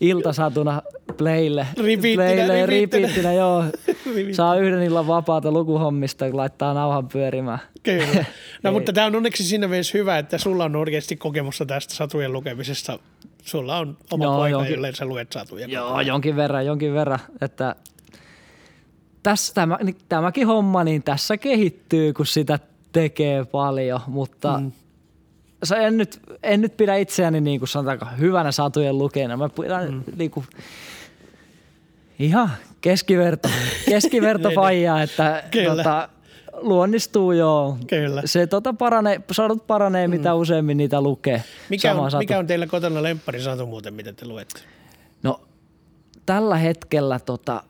[0.00, 0.82] iltasatuna
[1.18, 1.66] playlle.
[1.76, 3.64] Repeatinä, playlle repeatinä, joo.
[4.06, 4.34] Repeatinä.
[4.34, 7.58] Saa yhden illan vapaata lukuhommista, kun laittaa nauhan pyörimään.
[7.82, 8.24] Kyllä.
[8.62, 12.32] No mutta tämä on onneksi siinä mielessä hyvä, että sulla on oikeasti kokemusta tästä satujen
[12.32, 12.98] lukemisesta.
[13.44, 15.66] Sulla on oma Joo, poika, jonkin- jolle sä luet satuja.
[15.66, 17.18] Joo, jonkin verran, jonkin verran.
[17.40, 17.76] Että
[19.22, 22.58] tässä tämä, niin tämäkin homma, niin tässä kehittyy, kun sitä
[22.92, 24.72] tekee paljon, mutta mm.
[25.76, 29.36] en, nyt, en nyt pidä itseäni niin kuin sanotaanko hyvänä satujen lukena.
[29.36, 30.02] Mä pidän mm.
[30.16, 30.46] niin kuin,
[32.18, 33.48] ihan keskiverto,
[33.90, 35.76] keskiverto faijaa, että Kyllä.
[35.76, 36.08] tota,
[36.62, 37.78] luonnistuu joo.
[37.86, 38.22] Kyllä.
[38.24, 40.10] Se tota paranee, sadut paranee, mm.
[40.10, 41.44] mitä useammin niitä lukee.
[41.68, 42.18] Mikä Sama on, satu.
[42.18, 44.60] mikä on teillä kotona lemppari satu muuten, mitä te luette?
[45.22, 45.40] No
[46.26, 47.62] tällä hetkellä tota,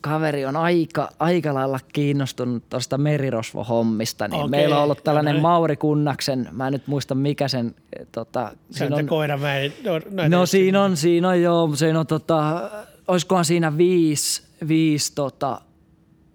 [0.00, 4.28] kaveri on aika, aika lailla kiinnostunut tuosta merirosvohommista.
[4.28, 7.74] Niin Okei, meillä on ollut tällainen no, Mauri Kunnaksen, mä en nyt muista mikä sen,
[8.00, 11.42] eh, tota, siinä on on, koira, mä en, no, no, no siinä on, siinä on
[11.42, 12.70] joo, siinä on tota,
[13.08, 15.60] olisikohan siinä viisi, viisi tota,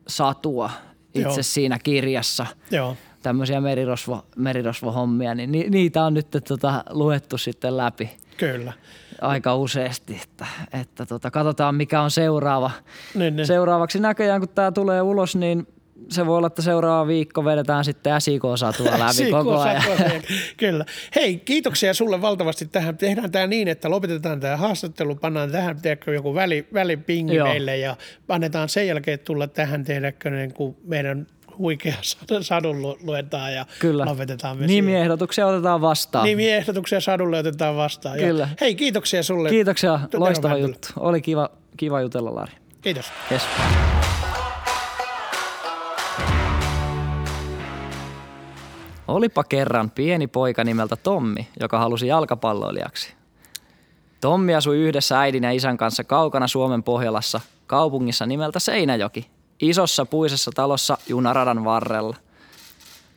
[0.08, 0.70] satua
[1.16, 1.38] itse Joo.
[1.42, 8.10] siinä kirjassa Joo, tämmöisiä merirosvo, merirosvohommia, niin ni, niitä on nyt tota, luettu sitten läpi
[8.38, 8.74] kyllä.
[9.22, 10.46] aika useasti, että,
[10.82, 12.72] että tota, katsotaan mikä on seuraava.
[13.16, 13.48] Niin, niin.
[13.48, 15.68] Seuraavaksi näköjään, kun tämä tulee ulos, niin
[16.10, 19.84] se voi olla, että seuraava viikko vedetään sitten SIK-satua läpi koko ajan.
[20.58, 20.86] Kyllä.
[21.16, 22.98] Hei, kiitoksia sulle valtavasti tähän.
[22.98, 27.48] Tehdään tämä niin, että lopetetaan tämä haastattelu, pannaan tähän tiedätkö, joku väli, välipingi Joo.
[27.48, 27.98] meille ja
[28.30, 31.28] annetaan sen jälkeen tulla tähän tiedätkö, niin kuin meidän
[31.58, 34.06] huikea sad- sadun lu- luetaan ja Kyllä.
[34.06, 34.68] lopetetaan siihen.
[34.70, 36.26] Nimiehdotuksia otetaan vastaan.
[36.26, 38.20] Nimiehdotuksia sadulle otetaan vastaan.
[38.20, 38.50] Ja Kyllä.
[38.62, 39.50] Hei, kiitoksia sulle.
[39.50, 40.88] Kiitoksia, loistava juttu.
[41.00, 42.52] Oli kiva, kiva jutella, Lari.
[42.82, 43.06] Kiitos.
[43.32, 43.44] Yes.
[49.08, 53.14] Olipa kerran pieni poika nimeltä Tommi, joka halusi jalkapalloilijaksi.
[54.22, 59.28] Tommi asui yhdessä äidin ja isän kanssa kaukana Suomen Pohjolassa, kaupungissa nimeltä Seinäjoki,
[59.60, 62.16] isossa puisessa talossa junaradan varrella.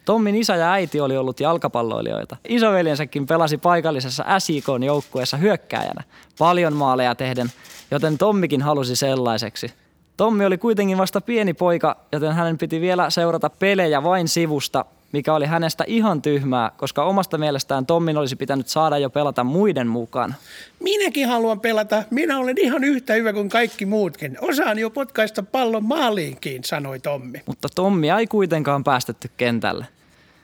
[0.05, 2.37] Tommin isä ja äiti oli ollut jalkapalloilijoita.
[2.49, 6.05] Isoveljensäkin pelasi paikallisessa SIKn joukkueessa hyökkääjänä,
[6.39, 7.53] paljon maaleja tehden,
[7.91, 9.73] joten Tommikin halusi sellaiseksi.
[10.17, 15.35] Tommi oli kuitenkin vasta pieni poika, joten hänen piti vielä seurata pelejä vain sivusta, mikä
[15.35, 20.35] oli hänestä ihan tyhmää, koska omasta mielestään Tommin olisi pitänyt saada jo pelata muiden mukaan.
[20.81, 22.03] Minäkin haluan pelata.
[22.11, 24.37] Minä olen ihan yhtä hyvä kuin kaikki muutkin.
[24.41, 27.43] Osaan jo potkaista pallon maaliinkin, sanoi Tommi.
[27.47, 29.87] mutta Tommia ei kuitenkaan päästetty kentälle.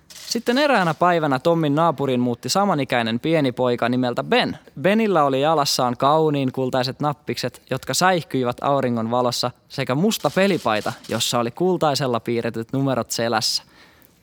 [0.08, 4.58] Sitten eräänä päivänä Tommin naapuriin muutti samanikäinen pieni poika nimeltä Ben.
[4.80, 11.50] Benillä oli jalassaan kauniin kultaiset nappikset, jotka säihkyivät auringon valossa, sekä musta pelipaita, jossa oli
[11.50, 13.62] kultaisella piirretyt numerot selässä.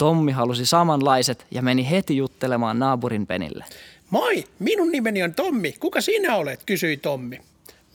[0.01, 3.65] Tommi halusi samanlaiset ja meni heti juttelemaan naapurin Benille.
[4.09, 5.75] Moi, minun nimeni on Tommi.
[5.79, 7.41] Kuka sinä olet, kysyi Tommi.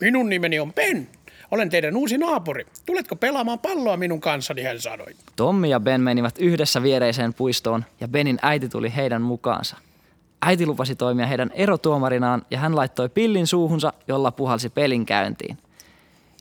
[0.00, 1.08] Minun nimeni on Ben.
[1.50, 2.66] Olen teidän uusi naapuri.
[2.86, 5.14] Tuletko pelaamaan palloa minun kanssani, hän sanoi.
[5.36, 9.76] Tommi ja Ben menivät yhdessä viereiseen puistoon ja Benin äiti tuli heidän mukaansa.
[10.42, 15.58] Äiti lupasi toimia heidän erotuomarinaan ja hän laittoi pillin suuhunsa, jolla puhalsi pelin käyntiin.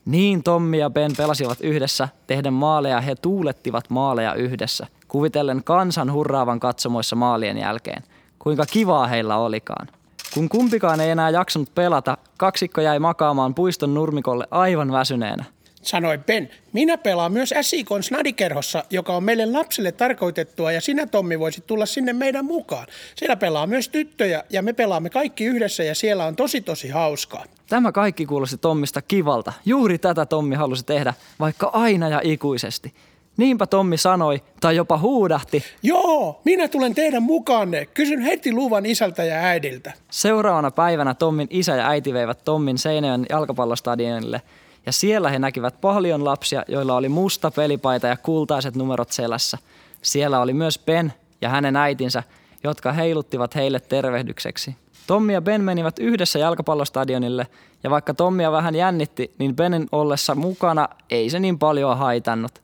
[0.05, 6.59] Niin Tommi ja Ben pelasivat yhdessä, tehden maaleja he tuulettivat maaleja yhdessä, kuvitellen kansan hurraavan
[6.59, 8.03] katsomoissa maalien jälkeen.
[8.39, 9.87] Kuinka kivaa heillä olikaan.
[10.33, 15.45] Kun kumpikaan ei enää jaksanut pelata, kaksikko jäi makaamaan puiston nurmikolle aivan väsyneenä.
[15.85, 21.39] Sanoi Ben, minä pelaan myös Äsikon snadikerhossa, joka on meille lapsille tarkoitettua ja sinä Tommi
[21.39, 22.87] voisit tulla sinne meidän mukaan.
[23.15, 27.45] Siellä pelaa myös tyttöjä ja me pelaamme kaikki yhdessä ja siellä on tosi tosi hauskaa.
[27.69, 29.53] Tämä kaikki kuulosti Tommista kivalta.
[29.65, 32.93] Juuri tätä Tommi halusi tehdä, vaikka aina ja ikuisesti.
[33.37, 35.63] Niinpä Tommi sanoi, tai jopa huudahti.
[35.83, 37.85] Joo, minä tulen teidän mukaanne.
[37.85, 39.93] Kysyn heti luvan isältä ja äidiltä.
[40.11, 44.41] Seuraavana päivänä Tommin isä ja äiti veivät Tommin Seinäjön jalkapallostadionille
[44.85, 49.57] ja siellä he näkivät paljon lapsia, joilla oli musta pelipaita ja kultaiset numerot selässä.
[50.01, 52.23] Siellä oli myös Ben ja hänen äitinsä,
[52.63, 54.75] jotka heiluttivat heille tervehdykseksi.
[55.07, 57.47] Tommi ja Ben menivät yhdessä jalkapallostadionille
[57.83, 62.61] ja vaikka Tommia vähän jännitti, niin Benin ollessa mukana ei se niin paljon haitannut.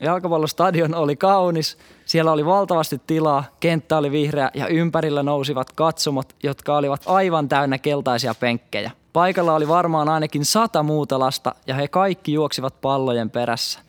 [0.00, 6.76] Jalkapallostadion oli kaunis, siellä oli valtavasti tilaa, kenttä oli vihreä ja ympärillä nousivat katsomot, jotka
[6.76, 8.90] olivat aivan täynnä keltaisia penkkejä.
[9.12, 13.80] Paikalla oli varmaan ainakin sata muuta lasta ja he kaikki juoksivat pallojen perässä.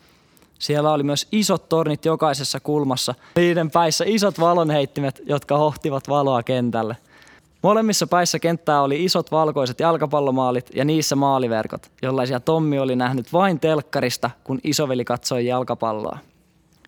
[0.60, 6.98] Siellä oli myös isot tornit jokaisessa kulmassa, niiden päissä isot valonheittimet, jotka hohtivat valoa kentälle.
[7.62, 13.60] Molemmissa päissä kenttää oli isot valkoiset jalkapallomaalit ja niissä maaliverkot, jollaisia Tommi oli nähnyt vain
[13.60, 16.18] telkkarista, kun isoveli katsoi jalkapalloa.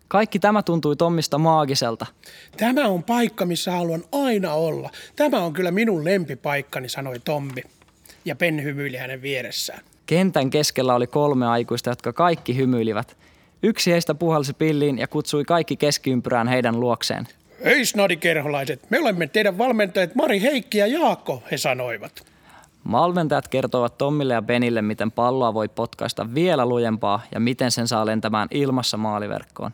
[0.07, 2.05] Kaikki tämä tuntui Tommista maagiselta.
[2.57, 4.89] Tämä on paikka, missä haluan aina olla.
[5.15, 7.74] Tämä on kyllä minun lempipaikkani, sanoi Tommi.
[8.25, 9.79] Ja Ben hymyili hänen vieressään.
[10.05, 13.17] Kentän keskellä oli kolme aikuista, jotka kaikki hymyilivät.
[13.63, 17.27] Yksi heistä puhalsi pilliin ja kutsui kaikki keskiympyrään heidän luokseen.
[17.65, 22.25] Hei snadikerholaiset, me olemme teidän valmentajat Mari Heikki ja Jaakko, he sanoivat.
[22.91, 28.05] Valmentajat kertovat Tommille ja Benille, miten palloa voi potkaista vielä lujempaa ja miten sen saa
[28.05, 29.71] lentämään ilmassa maaliverkkoon.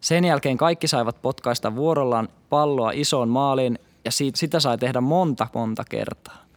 [0.00, 5.46] Sen jälkeen kaikki saivat potkaista vuorollaan palloa isoon maaliin ja siitä, sitä sai tehdä monta
[5.54, 6.47] monta kertaa.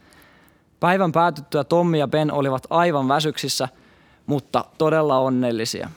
[0.82, 3.68] Päivän päätyttyä Tommi ja Ben olivat aivan väsyksissä,
[4.26, 5.90] mutta todella onnellisia.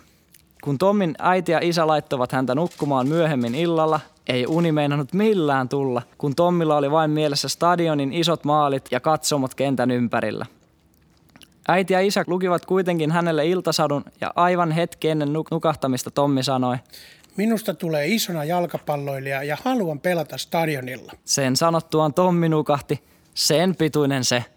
[0.64, 6.02] Kun Tommin äiti ja isä laittoivat häntä nukkumaan myöhemmin illalla, ei uni meinannut millään tulla,
[6.18, 10.46] kun Tommilla oli vain mielessä stadionin isot maalit ja katsomot kentän ympärillä.
[11.68, 16.78] Äiti ja isä lukivat kuitenkin hänelle iltasadun ja aivan hetki ennen nukahtamista Tommi sanoi,
[17.38, 21.12] Minusta tulee isona jalkapalloilija ja haluan pelata stadionilla.
[21.24, 24.46] Sen sanottuaan Tommi nukahti, sen pituinen se–